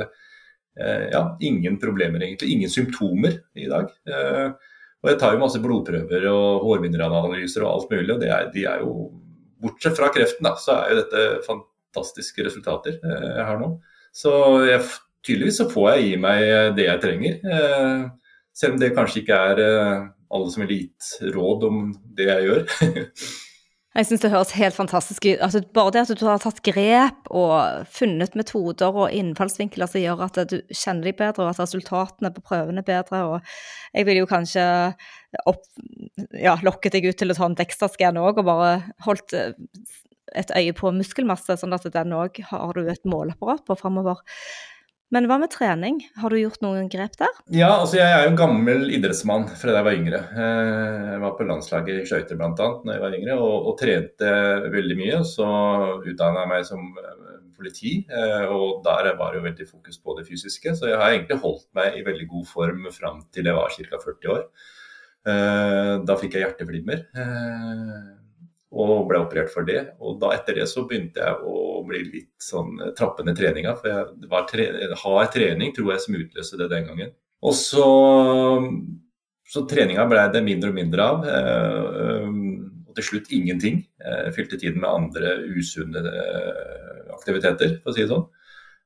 ja, 0.79 1.23
ingen 1.43 1.79
problemer 1.81 2.23
egentlig. 2.23 2.53
Ingen 2.55 2.71
symptomer 2.71 3.39
i 3.59 3.67
dag. 3.71 3.89
Eh, 4.07 4.47
og 5.01 5.09
jeg 5.09 5.19
tar 5.19 5.35
jo 5.35 5.41
masse 5.41 5.59
blodprøver 5.61 6.27
og 6.29 6.65
hårmineralanalyser 6.67 7.65
og 7.65 7.71
alt 7.71 7.93
mulig, 7.95 8.13
og 8.15 8.25
er, 8.27 8.49
de 8.53 8.67
er 8.69 8.85
jo 8.85 9.09
Bortsett 9.61 9.93
fra 9.93 10.07
kreften, 10.09 10.41
da, 10.47 10.55
så 10.57 10.73
er 10.73 10.89
jo 10.89 11.01
dette 11.03 11.23
fantastiske 11.45 12.41
resultater 12.47 12.95
jeg 12.97 13.43
har 13.45 13.59
nå. 13.61 13.75
Så 14.09 14.31
jeg 14.65 14.81
tydeligvis 15.21 15.59
så 15.61 15.67
får 15.69 15.87
jeg 15.91 16.07
i 16.07 16.15
meg 16.21 16.41
det 16.77 16.87
jeg 16.87 17.03
trenger. 17.03 17.37
Eh, 17.45 18.07
selv 18.57 18.75
om 18.75 18.81
det 18.81 18.93
kanskje 18.95 19.21
ikke 19.21 19.37
er 19.51 19.61
eh, 19.61 20.09
alle 20.31 20.51
som 20.53 20.63
ville 20.63 20.79
gitt 20.81 21.33
råd 21.35 21.67
om 21.69 21.79
det 22.17 22.27
jeg 22.31 22.47
gjør. 22.49 22.65
Jeg 23.91 24.07
syns 24.07 24.21
det 24.23 24.29
høres 24.31 24.53
helt 24.55 24.75
fantastisk 24.75 25.25
ut. 25.27 25.41
Altså, 25.43 25.59
bare 25.75 25.91
det 25.91 26.05
at 26.05 26.13
du 26.15 26.23
har 26.23 26.39
tatt 26.39 26.61
grep 26.63 27.27
og 27.27 27.87
funnet 27.91 28.37
metoder 28.39 28.95
og 28.95 29.11
innfallsvinkler 29.11 29.89
som 29.91 29.99
gjør 29.99 30.23
at 30.29 30.39
du 30.47 30.61
kjenner 30.69 31.09
deg 31.09 31.17
bedre, 31.19 31.43
og 31.43 31.51
at 31.51 31.59
resultatene 31.59 32.31
på 32.31 32.43
prøvene 32.45 32.79
er 32.79 32.87
bedre. 32.87 33.19
Og 33.27 33.51
jeg 33.91 34.07
vil 34.07 34.21
jo 34.21 34.29
kanskje 34.31 34.63
opp, 35.43 35.65
ja, 36.39 36.55
lokke 36.63 36.93
deg 36.93 37.09
ut 37.09 37.19
til 37.19 37.35
å 37.35 37.35
ta 37.35 37.49
en 37.49 37.59
Dexter-scan 37.59 38.21
òg, 38.21 38.39
og 38.39 38.47
bare 38.47 38.71
holdt 39.03 39.35
eh, 39.35 39.51
et 40.39 40.55
øye 40.55 40.77
på 40.77 40.93
muskelmasse, 40.95 41.59
sånn 41.59 41.75
at 41.75 41.91
den 41.91 42.15
òg 42.15 42.39
har 42.47 42.77
du 42.77 42.87
et 42.87 43.03
måleapparat 43.03 43.67
på 43.67 43.75
framover. 43.75 44.23
Men 45.11 45.27
hva 45.27 45.35
med 45.41 45.51
trening, 45.51 45.97
har 46.21 46.31
du 46.31 46.39
gjort 46.39 46.61
noen 46.63 46.87
grep 46.91 47.17
der? 47.19 47.31
Ja, 47.51 47.73
altså 47.81 47.97
jeg 47.99 48.07
er 48.15 48.29
jo 48.29 48.37
gammel 48.39 48.85
idrettsmann 48.95 49.49
fra 49.59 49.73
da 49.73 49.81
jeg 49.81 49.87
var 49.89 49.97
yngre. 49.97 50.21
Eh, 50.31 51.07
jeg 51.09 51.23
var 51.25 51.33
på 51.35 51.47
landslaget 51.49 51.99
i 51.99 52.05
skøyter 52.07 52.39
bl.a. 52.39 52.53
da 52.55 52.95
jeg 52.95 53.03
var 53.03 53.17
yngre, 53.17 53.35
og, 53.35 53.57
og, 53.67 53.75
trente 53.81 54.29
veldig 54.71 54.97
mye. 55.01 55.19
Så 55.27 55.47
utdanna 55.99 56.45
jeg 56.45 56.51
meg 56.53 56.63
som 56.69 56.87
eh, 56.95 57.33
politi, 57.59 57.97
eh, 58.07 58.45
og 58.55 58.79
der 58.87 59.11
var 59.19 59.35
det 59.35 59.41
jo 59.41 59.47
veldig 59.49 59.67
fokus 59.73 59.99
på 59.99 60.15
det 60.15 60.25
fysiske. 60.31 60.77
Så 60.79 60.87
jeg 60.93 61.01
har 61.03 61.11
egentlig 61.11 61.41
holdt 61.43 61.67
meg 61.75 61.99
i 61.99 62.05
veldig 62.07 62.29
god 62.31 62.47
form 62.53 62.87
fram 62.95 63.19
til 63.35 63.51
jeg 63.51 63.59
var 63.59 63.75
ca. 63.75 64.01
40 64.07 64.35
år. 64.37 64.47
Da 65.21 66.15
fikk 66.17 66.33
jeg 66.33 66.47
hjerteflimmer 66.47 67.03
og 68.71 69.07
ble 69.09 69.19
operert 69.19 69.51
for 69.51 69.67
det. 69.67 69.81
Og 69.99 70.19
da 70.21 70.31
etter 70.35 70.61
det 70.61 70.67
så 70.71 70.85
begynte 70.87 71.23
jeg 71.23 71.43
å 71.43 71.81
bli 71.87 72.03
litt 72.07 72.31
sånn 72.43 72.77
eh, 72.79 72.93
trappende 72.97 73.35
treninga. 73.37 73.75
For 73.79 73.91
jeg 73.91 74.31
var 74.31 74.47
tre 74.49 74.67
hard 75.03 75.31
trening, 75.35 75.73
tror 75.75 75.93
jeg, 75.93 76.03
som 76.05 76.19
utløste 76.19 76.59
det 76.61 76.69
den 76.71 76.87
gangen. 76.87 77.13
Og 77.41 77.55
så, 77.57 77.87
så 79.49 79.65
treninga 79.67 80.05
ble 80.09 80.27
det 80.33 80.43
mindre 80.45 80.71
og 80.71 80.77
mindre 80.77 81.07
av. 81.13 81.25
Eh, 81.27 82.29
og 82.91 82.97
til 82.97 83.07
slutt 83.07 83.31
ingenting. 83.35 83.83
Jeg 84.03 84.35
fylte 84.35 84.59
tiden 84.59 84.81
med 84.83 84.91
andre 84.91 85.37
usunne 85.55 86.03
eh, 86.11 87.03
aktiviteter, 87.15 87.77
for 87.83 87.91
å 87.91 87.95
si 87.95 88.05
det 88.05 88.11
sånn. 88.11 88.27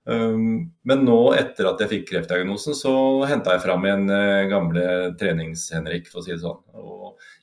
Men 0.06 1.00
nå, 1.02 1.18
etter 1.34 1.66
at 1.66 1.80
jeg 1.82 1.90
fikk 1.90 2.04
kreftdiagnosen, 2.12 2.76
så 2.78 2.92
henta 3.26 3.56
jeg 3.56 3.64
fram 3.64 3.88
igjen 3.88 4.06
gamle 4.52 4.84
trenings-Henrik, 5.18 6.12
for 6.12 6.22
å 6.22 6.26
si 6.26 6.36
det 6.36 6.44
sånn. 6.44 6.60
Og 6.78 6.96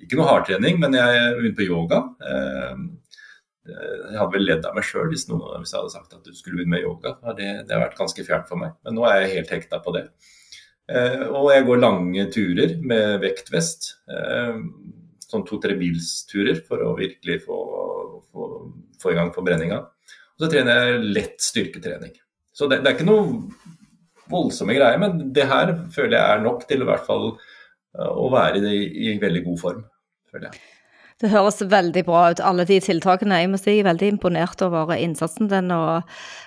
ikke 0.03 0.19
noe 0.19 0.29
hardtrening, 0.29 0.79
men 0.83 0.95
jeg 0.95 1.33
begynte 1.39 1.59
på 1.59 1.67
yoga. 1.69 2.03
Eh, 2.27 2.85
jeg 4.11 4.19
hadde 4.19 4.35
vel 4.35 4.47
ledd 4.49 4.65
av 4.67 4.75
meg 4.75 4.87
sjøl 4.87 5.11
hvis, 5.13 5.29
hvis, 5.31 5.73
jeg 5.73 5.79
hadde 5.79 5.95
sagt 5.95 6.17
at 6.17 6.27
du 6.27 6.35
skulle 6.35 6.59
begynne 6.59 6.75
med 6.75 6.87
yoga. 6.87 7.15
Det, 7.39 7.51
det 7.69 7.77
har 7.77 7.85
vært 7.85 7.99
ganske 8.01 8.27
fjernt 8.27 8.49
for 8.51 8.59
meg, 8.59 8.75
men 8.83 8.99
nå 8.99 9.07
er 9.07 9.23
jeg 9.23 9.37
helt 9.37 9.55
hekta 9.57 9.83
på 9.85 9.95
det. 9.97 10.07
Eh, 10.91 11.23
og 11.31 11.53
jeg 11.55 11.67
går 11.69 11.83
lange 11.83 12.27
turer 12.35 12.75
med 12.83 13.21
vektvest. 13.23 13.93
Eh, 14.11 14.59
sånn 15.29 15.47
to-tre 15.49 15.79
bilsturer 15.79 16.59
for 16.67 16.83
å 16.85 16.97
virkelig 16.99 17.39
få, 17.47 17.61
få, 18.33 18.51
få 19.01 19.15
i 19.15 19.17
gang 19.21 19.31
forbrenninga. 19.35 19.79
Og 20.35 20.45
så 20.45 20.51
trener 20.51 20.91
jeg 20.91 21.07
lett 21.15 21.39
styrketrening. 21.41 22.17
Så 22.53 22.69
det, 22.69 22.83
det, 22.83 22.91
er 22.91 22.99
ikke 22.99 23.09
noe 23.09 24.29
voldsomme 24.33 24.77
greier, 24.77 25.01
men 25.01 25.33
det 25.35 25.49
her 25.49 25.75
føler 25.95 26.19
jeg 26.19 26.37
er 26.37 26.45
nok 26.45 26.67
til 26.69 26.85
i 26.85 26.89
hvert 26.89 27.07
fall 27.09 27.33
å 28.03 28.29
være 28.33 28.63
i, 28.73 28.85
i 29.09 29.17
veldig 29.21 29.43
god 29.49 29.59
form 29.61 29.83
føler 30.33 30.49
jeg. 30.49 30.72
Det 31.23 31.31
høres 31.31 31.61
veldig 31.71 32.03
bra 32.09 32.23
ut, 32.33 32.41
alle 32.43 32.65
de 32.67 32.81
tiltakene. 32.83 33.39
Jeg 33.39 33.51
må 33.53 33.61
si 33.61 33.77
jeg 33.77 33.85
er 33.85 33.93
veldig 33.93 34.09
imponert 34.17 34.63
over 34.67 34.91
innsatsen 34.97 35.47
din. 35.53 35.71
Og 35.71 36.03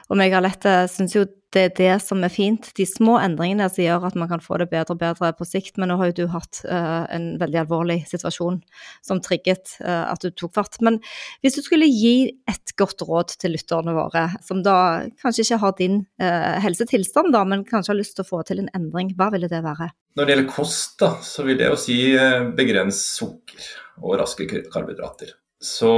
og 0.05 0.19
lett 0.21 0.67
syns 0.93 1.15
jo 1.15 1.25
det 1.55 1.61
er 1.63 1.71
det 1.77 1.93
som 2.03 2.23
er 2.25 2.33
fint. 2.33 2.67
De 2.75 2.83
små 2.85 3.15
endringene 3.23 3.69
som 3.71 3.85
gjør 3.85 4.09
at 4.09 4.17
man 4.19 4.27
kan 4.27 4.41
få 4.43 4.57
det 4.59 4.67
bedre 4.73 4.91
og 4.91 4.99
bedre 4.99 5.31
på 5.37 5.47
sikt. 5.47 5.79
Men 5.79 5.89
nå 5.89 5.97
har 6.01 6.11
jo 6.11 6.17
du 6.17 6.25
hatt 6.33 6.59
uh, 6.67 7.07
en 7.15 7.29
veldig 7.39 7.61
alvorlig 7.63 8.01
situasjon 8.09 8.59
som 9.05 9.21
trigget 9.23 9.77
uh, 9.79 10.11
at 10.11 10.21
du 10.21 10.33
tok 10.35 10.53
fart. 10.57 10.75
Men 10.83 10.99
hvis 11.41 11.55
du 11.55 11.63
skulle 11.63 11.87
gi 11.87 12.35
et 12.51 12.75
godt 12.77 13.05
råd 13.07 13.37
til 13.39 13.55
lytterne 13.55 13.95
våre, 13.95 14.27
som 14.43 14.65
da 14.67 15.07
kanskje 15.23 15.47
ikke 15.47 15.61
har 15.63 15.77
din 15.79 16.01
uh, 16.19 16.55
helsetilstand, 16.65 17.31
da, 17.33 17.45
men 17.47 17.63
kanskje 17.63 17.93
har 17.93 18.01
lyst 18.03 18.19
til 18.19 18.27
å 18.27 18.31
få 18.33 18.43
til 18.43 18.59
en 18.61 18.73
endring, 18.75 19.15
hva 19.15 19.31
ville 19.33 19.49
det 19.51 19.63
være? 19.63 19.93
Når 20.15 20.25
det 20.25 20.35
gjelder 20.35 20.51
kost, 20.51 20.93
da, 21.01 21.15
så 21.23 21.43
vil 21.43 21.57
det 21.59 21.67
jo 21.67 21.79
si 21.79 21.97
begrens 22.55 23.01
sukker 23.17 23.65
og 23.99 24.15
raske 24.21 24.47
karbohydrater. 24.47 25.33
Så 25.65 25.91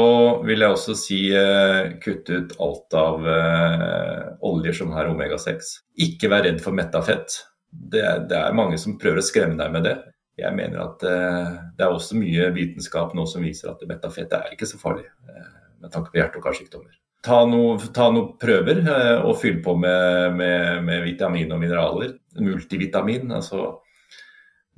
vil 0.46 0.62
jeg 0.62 0.74
også 0.74 0.94
si 0.96 1.20
eh, 1.36 1.98
kutte 2.04 2.40
ut 2.40 2.54
alt 2.64 2.96
av 2.96 3.26
eh, 3.28 4.28
oljer 4.46 4.76
som 4.78 4.94
har 4.96 5.10
omega-6. 5.10 5.72
Ikke 6.06 6.30
vær 6.32 6.46
redd 6.46 6.62
for 6.64 6.78
metta 6.78 7.02
fett. 7.04 7.40
Det, 7.68 8.04
det, 8.30 8.38
er 8.38 8.56
mange 8.56 8.78
som 8.80 8.96
prøver 9.02 9.20
å 9.20 9.26
skremme 9.26 9.58
deg 9.60 9.74
med 9.74 9.88
det. 9.90 9.96
Jeg 10.38 10.54
mener 10.56 10.84
at 10.86 11.04
eh, 11.10 11.58
det 11.76 11.88
er 11.88 11.96
også 11.96 12.20
mye 12.20 12.52
vitenskap 12.56 13.18
nå 13.18 13.26
som 13.30 13.44
viser 13.44 13.74
at 13.74 13.82
metta 13.90 14.14
fett 14.14 14.36
er 14.38 14.54
ikke 14.54 14.70
så 14.70 14.80
farlig 14.80 15.08
eh, 15.10 15.50
med 15.82 15.92
tanke 15.92 16.14
på 16.14 16.22
hjerte- 16.22 16.40
og 16.40 16.46
karsykdommer. 16.46 16.94
Ta 17.26 17.42
noen 17.50 17.82
noe 18.14 18.38
prøver 18.40 18.84
eh, 18.86 19.26
og 19.26 19.36
fyll 19.42 19.58
på 19.66 19.74
med, 19.82 20.38
med, 20.38 20.86
med 20.86 21.04
vitamin 21.10 21.52
og 21.52 21.60
mineraler. 21.66 22.14
Multivitamin, 22.38 23.34
altså 23.36 23.82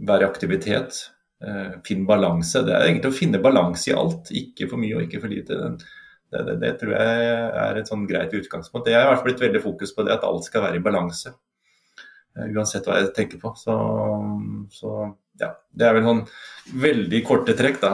være 0.08 0.26
i 0.26 0.30
aktivitet. 0.30 1.00
Eh, 1.40 1.80
finn 1.88 2.06
balanse. 2.08 2.64
Det 2.68 2.76
er 2.76 2.88
egentlig 2.88 3.12
å 3.14 3.16
finne 3.16 3.42
balanse 3.44 3.92
i 3.92 3.96
alt, 3.96 4.32
ikke 4.36 4.68
for 4.72 4.82
mye 4.82 4.98
og 4.98 5.06
ikke 5.06 5.22
for 5.24 5.32
lite. 5.32 5.60
Det, 6.30 6.42
det, 6.46 6.58
det 6.62 6.74
tror 6.82 6.96
jeg 6.96 7.30
er 7.64 7.80
et 7.80 7.90
sånn 7.90 8.08
greit 8.10 8.36
utgangspunkt. 8.36 8.90
Jeg 8.92 9.00
har 9.00 9.08
i 9.08 9.12
hvert 9.14 9.22
fall 9.22 9.32
blitt 9.32 9.46
veldig 9.46 9.64
fokus 9.64 9.96
på 9.96 10.06
det, 10.06 10.18
at 10.18 10.28
alt 10.28 10.50
skal 10.50 10.66
være 10.68 10.82
i 10.82 10.84
balanse. 10.86 11.34
Eh, 12.36 12.52
uansett 12.52 12.88
hva 12.88 13.00
jeg 13.00 13.14
tenker 13.16 13.42
på. 13.42 13.54
Så, 13.60 13.76
så 14.76 14.96
ja, 15.42 15.54
det 15.76 15.88
er 15.88 15.98
vel 15.98 16.08
sånn 16.08 16.24
veldig 16.70 17.20
korte 17.26 17.54
trekk, 17.58 17.80
da, 17.82 17.92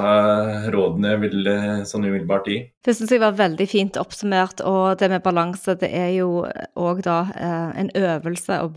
rådene 0.74 1.14
vil 1.22 1.48
sånn 1.88 2.06
umiddelbart 2.08 2.48
gi. 2.50 2.58
Det 2.86 2.94
syns 2.94 3.14
jeg 3.14 3.22
var 3.22 3.38
veldig 3.38 3.66
fint 3.70 3.98
oppsummert, 3.98 4.62
og 4.68 4.98
det 5.00 5.08
med 5.10 5.24
balanse, 5.26 5.78
det 5.80 5.90
er 5.96 6.10
jo 6.18 6.44
òg 6.78 7.00
da 7.06 7.16
eh, 7.34 7.72
en 7.82 7.92
øvelse 7.98 8.60
å, 8.66 8.68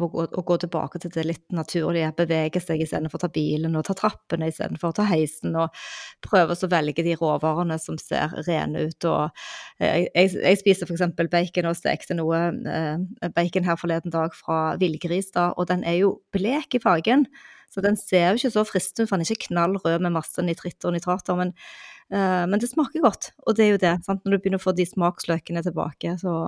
gå 0.47 0.59
tilbake 0.63 1.03
til 1.03 1.13
det 1.17 1.27
litt 1.27 1.45
naturlige, 1.55 2.13
bevege 2.21 2.63
seg 2.63 2.85
istedenfor 2.85 3.19
å 3.21 3.25
ta 3.27 3.33
bilen 3.35 3.77
og 3.79 3.85
ta 3.89 3.97
trappene 3.99 4.49
istedenfor 4.53 4.93
å 4.93 4.99
ta 5.01 5.09
heisen, 5.11 5.57
og 5.59 5.75
prøve 6.25 6.55
å 6.55 6.71
velge 6.71 7.05
de 7.05 7.19
råvarene 7.19 7.79
som 7.83 7.99
ser 8.01 8.39
rene 8.47 8.89
ut. 8.89 9.11
Og 9.11 9.29
eh, 9.83 10.07
jeg, 10.07 10.33
jeg 10.39 10.63
spiser 10.63 10.89
f.eks. 10.89 11.07
bacon 11.19 11.71
og 11.73 11.79
stekte 11.79 12.17
noe 12.19 12.43
eh, 12.71 13.31
bacon 13.35 13.69
her 13.69 13.81
forleden 13.81 14.15
dag 14.15 14.35
fra 14.37 14.79
villgris, 14.81 15.33
da, 15.35 15.51
og 15.57 15.69
den 15.73 15.85
er 15.85 16.03
jo 16.05 16.19
blek 16.35 16.79
i 16.79 16.83
fargen. 16.83 17.29
Så 17.75 17.85
den 17.85 17.99
ser 18.01 18.31
jo 18.31 18.41
ikke 18.41 18.55
så 18.55 18.65
fristende 18.67 19.07
ut, 19.07 19.11
for 19.11 19.19
den 19.19 19.27
er 19.27 19.35
ikke 19.35 19.51
knall 19.51 19.77
rød 19.83 20.05
med 20.05 20.15
masse 20.15 20.45
nitritter 20.45 20.91
og 20.91 20.97
nitrater. 20.97 21.39
Men, 21.39 21.55
uh, 22.15 22.45
men, 22.49 22.59
det 22.63 22.71
smaker 22.71 23.05
godt, 23.05 23.33
og 23.45 23.59
det 23.59 23.67
er 23.67 23.75
jo 23.75 23.83
det. 23.83 23.95
Sant? 24.07 24.23
Når 24.25 24.35
du 24.37 24.39
begynner 24.45 24.63
å 24.63 24.65
få 24.65 24.75
de 24.77 24.89
smaksløkene 24.89 25.65
tilbake, 25.67 26.17
så 26.23 26.39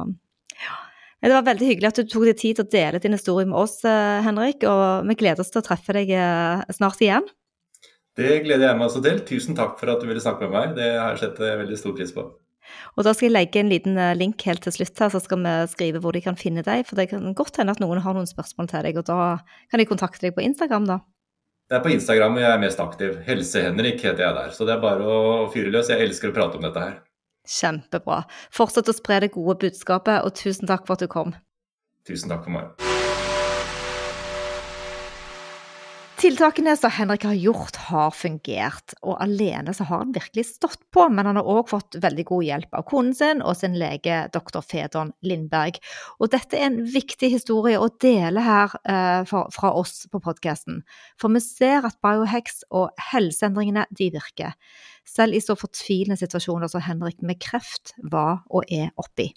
ja. 0.61 0.79
Det 1.21 1.29
var 1.35 1.45
veldig 1.45 1.67
hyggelig 1.69 1.89
at 1.91 1.99
du 2.01 2.09
tok 2.09 2.23
deg 2.31 2.39
tid 2.41 2.57
til 2.57 2.65
å 2.65 2.71
dele 2.73 3.01
din 3.05 3.13
historie 3.13 3.49
med 3.49 3.59
oss, 3.61 3.83
uh, 3.85 4.23
Henrik. 4.25 4.65
Og 4.65 5.09
vi 5.11 5.19
gleder 5.21 5.45
oss 5.45 5.53
til 5.53 5.61
å 5.61 5.67
treffe 5.67 5.93
deg 5.97 6.15
uh, 6.17 6.65
snart 6.73 7.03
igjen. 7.05 7.29
Det 8.17 8.41
gleder 8.47 8.71
jeg 8.71 8.79
meg 8.79 8.89
også 8.89 9.03
til. 9.05 9.21
Tusen 9.29 9.59
takk 9.59 9.77
for 9.81 9.93
at 9.93 10.01
du 10.01 10.09
ville 10.09 10.23
snakke 10.23 10.49
med 10.49 10.57
meg. 10.57 10.73
Det 10.81 10.89
har 10.97 11.13
jeg 11.13 11.27
sett 11.27 11.43
veldig 11.45 11.77
stor 11.79 11.93
pris 11.99 12.15
på. 12.17 12.25
Og 12.97 13.07
da 13.07 13.15
skal 13.15 13.29
jeg 13.29 13.37
legge 13.37 13.63
en 13.63 13.71
liten 13.73 13.99
eh, 14.01 14.17
link 14.19 14.43
helt 14.49 14.65
til 14.67 14.75
slutt 14.75 15.01
her, 15.01 15.13
så 15.13 15.23
skal 15.23 15.43
vi 15.45 15.55
skrive 15.73 16.03
hvor 16.03 16.17
de 16.17 16.25
kan 16.25 16.39
finne 16.39 16.65
deg. 16.67 16.87
For 16.89 16.99
det 16.99 17.11
kan 17.13 17.33
godt 17.39 17.61
hende 17.61 17.77
at 17.77 17.83
noen 17.83 18.03
har 18.05 18.17
noen 18.17 18.29
spørsmål 18.29 18.71
til 18.71 18.87
deg, 18.89 19.01
og 19.01 19.09
da 19.09 19.21
kan 19.71 19.83
de 19.83 19.89
kontakte 19.89 20.27
deg 20.27 20.37
på 20.37 20.45
Instagram, 20.47 20.89
da. 20.91 21.01
Det 21.71 21.79
er 21.79 21.85
på 21.85 21.93
Instagram 21.95 22.41
jeg 22.41 22.51
er 22.51 22.63
mest 22.65 22.81
aktiv. 22.83 23.21
Helse-Henrik 23.29 24.03
heter 24.03 24.25
jeg 24.25 24.35
der. 24.41 24.51
Så 24.57 24.67
det 24.67 24.75
er 24.75 24.83
bare 24.83 25.07
å 25.07 25.47
fyre 25.55 25.71
løs. 25.71 25.93
Jeg 25.93 26.03
elsker 26.03 26.33
å 26.33 26.35
prate 26.35 26.59
om 26.59 26.67
dette 26.67 26.83
her. 26.83 26.99
Kjempebra. 27.47 28.25
Fortsett 28.55 28.91
å 28.91 28.97
spre 28.97 29.23
det 29.23 29.33
gode 29.39 29.61
budskapet, 29.63 30.27
og 30.27 30.35
tusen 30.35 30.71
takk 30.71 30.89
for 30.89 30.99
at 30.99 31.07
du 31.07 31.11
kom. 31.11 31.37
Tusen 32.11 32.35
takk 32.35 32.43
for 32.49 32.59
meg. 32.59 32.90
Tiltakene 36.21 36.75
som 36.77 36.93
Henrik 36.93 37.23
har 37.25 37.33
gjort, 37.33 37.77
har 37.89 38.11
fungert, 38.13 38.93
og 39.01 39.15
alene 39.25 39.73
så 39.73 39.87
har 39.89 40.03
han 40.03 40.11
virkelig 40.13 40.43
stått 40.51 40.83
på, 40.93 41.07
men 41.09 41.25
han 41.25 41.39
har 41.41 41.49
òg 41.49 41.71
fått 41.71 41.97
veldig 41.97 42.27
god 42.29 42.45
hjelp 42.45 42.77
av 42.77 42.85
konen 42.91 43.15
sin 43.17 43.41
og 43.41 43.57
sin 43.57 43.79
lege 43.81 44.19
doktor 44.35 44.61
Fedon 44.61 45.15
Lindberg. 45.25 45.79
Og 46.21 46.29
dette 46.35 46.61
er 46.61 46.67
en 46.69 46.79
viktig 46.93 47.33
historie 47.33 47.81
å 47.81 47.89
dele 48.05 48.45
her 48.45 48.77
eh, 48.85 49.23
for, 49.31 49.49
fra 49.57 49.73
oss 49.81 50.03
på 50.13 50.21
podkasten, 50.21 50.83
for 51.17 51.33
vi 51.33 51.41
ser 51.41 51.89
at 51.89 51.97
biohacks 52.05 52.67
og 52.69 52.93
helseendringene 53.15 53.89
de 53.89 54.13
virker, 54.13 54.59
selv 55.09 55.33
i 55.33 55.41
så 55.41 55.57
fortvilende 55.57 56.21
situasjoner 56.21 56.69
som 56.69 56.85
Henrik 56.85 57.25
med 57.25 57.41
kreft 57.41 57.97
var 58.13 58.43
og 58.53 58.69
er 58.69 58.93
oppi. 59.01 59.33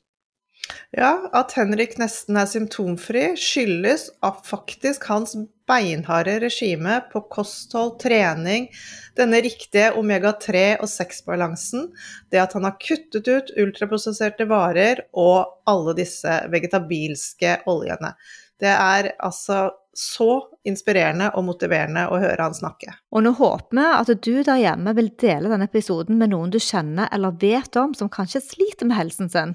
Ja, 0.93 1.29
at 1.33 1.55
Henrik 1.57 1.97
nesten 1.99 2.37
er 2.37 2.47
symptomfri, 2.47 3.33
skyldes 3.39 4.07
faktisk 4.45 5.07
hans 5.09 5.33
beinharde 5.67 6.37
regime 6.43 6.99
på 7.11 7.23
kosthold, 7.33 7.95
trening, 8.03 8.69
denne 9.17 9.41
riktige 9.43 9.91
omega-3 9.97 10.63
og 10.77 10.89
6-balansen, 10.91 11.89
det 12.31 12.43
at 12.43 12.53
han 12.57 12.67
har 12.67 12.77
kuttet 12.81 13.27
ut 13.27 13.53
ultraprosesserte 13.59 14.47
varer 14.49 15.05
og 15.11 15.65
alle 15.69 15.97
disse 15.97 16.41
vegetabilske 16.53 17.61
oljene. 17.69 18.13
Det 18.61 18.71
er 18.71 19.15
altså 19.19 19.71
så 19.93 20.41
inspirerende 20.65 21.27
og 21.37 21.45
motiverende 21.45 22.05
å 22.09 22.17
høre 22.21 22.47
han 22.47 22.55
snakke. 22.57 22.95
Og 23.13 23.25
nå 23.25 23.33
håper 23.37 23.77
vi 23.77 23.87
at 23.93 24.11
du 24.25 24.35
der 24.45 24.61
hjemme 24.61 24.93
vil 24.97 25.11
dele 25.21 25.51
denne 25.51 25.67
episoden 25.69 26.17
med 26.21 26.31
noen 26.33 26.53
du 26.53 26.59
kjenner 26.61 27.11
eller 27.13 27.35
vet 27.41 27.77
om 27.81 27.93
som 27.97 28.09
kanskje 28.13 28.41
sliter 28.45 28.89
med 28.89 28.97
helsen 28.97 29.29
sin 29.29 29.53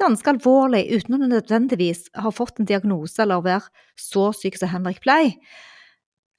ganske 0.00 0.32
alvorlig 0.32 0.84
uten 0.92 1.16
å 1.18 1.30
nødvendigvis 1.30 2.06
ha 2.18 2.32
fått 2.34 2.60
en 2.60 2.68
diagnose 2.68 3.22
eller 3.22 3.44
være 3.44 3.68
så 3.98 4.30
syk 4.36 4.58
som 4.60 4.72
Henrik 4.72 5.02
ble. 5.04 5.34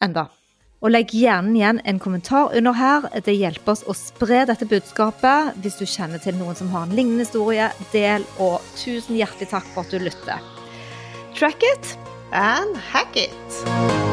Enda. 0.03 0.29
Og 0.83 0.91
legg 0.91 1.13
gjerne 1.15 1.55
igjen 1.55 1.79
en 1.87 1.99
kommentar 2.03 2.51
under 2.57 2.75
her. 2.75 3.05
Det 3.23 3.37
hjelper 3.37 3.71
oss 3.71 3.85
å 3.87 3.95
spre 3.95 4.41
dette 4.49 4.67
budskapet. 4.67 5.53
Hvis 5.63 5.79
du 5.79 5.85
kjenner 5.87 6.19
til 6.19 6.35
noen 6.35 6.59
som 6.59 6.71
har 6.75 6.83
en 6.83 6.95
lignende 6.97 7.23
historie, 7.23 7.69
del, 7.95 8.27
og 8.43 8.59
tusen 8.75 9.15
hjertelig 9.15 9.53
takk 9.53 9.69
for 9.71 9.87
at 9.87 9.95
du 9.95 10.03
lytter. 10.03 10.43
Track 11.39 11.63
it 11.71 11.95
and 12.35 12.75
hack 12.91 13.15
it! 13.15 14.12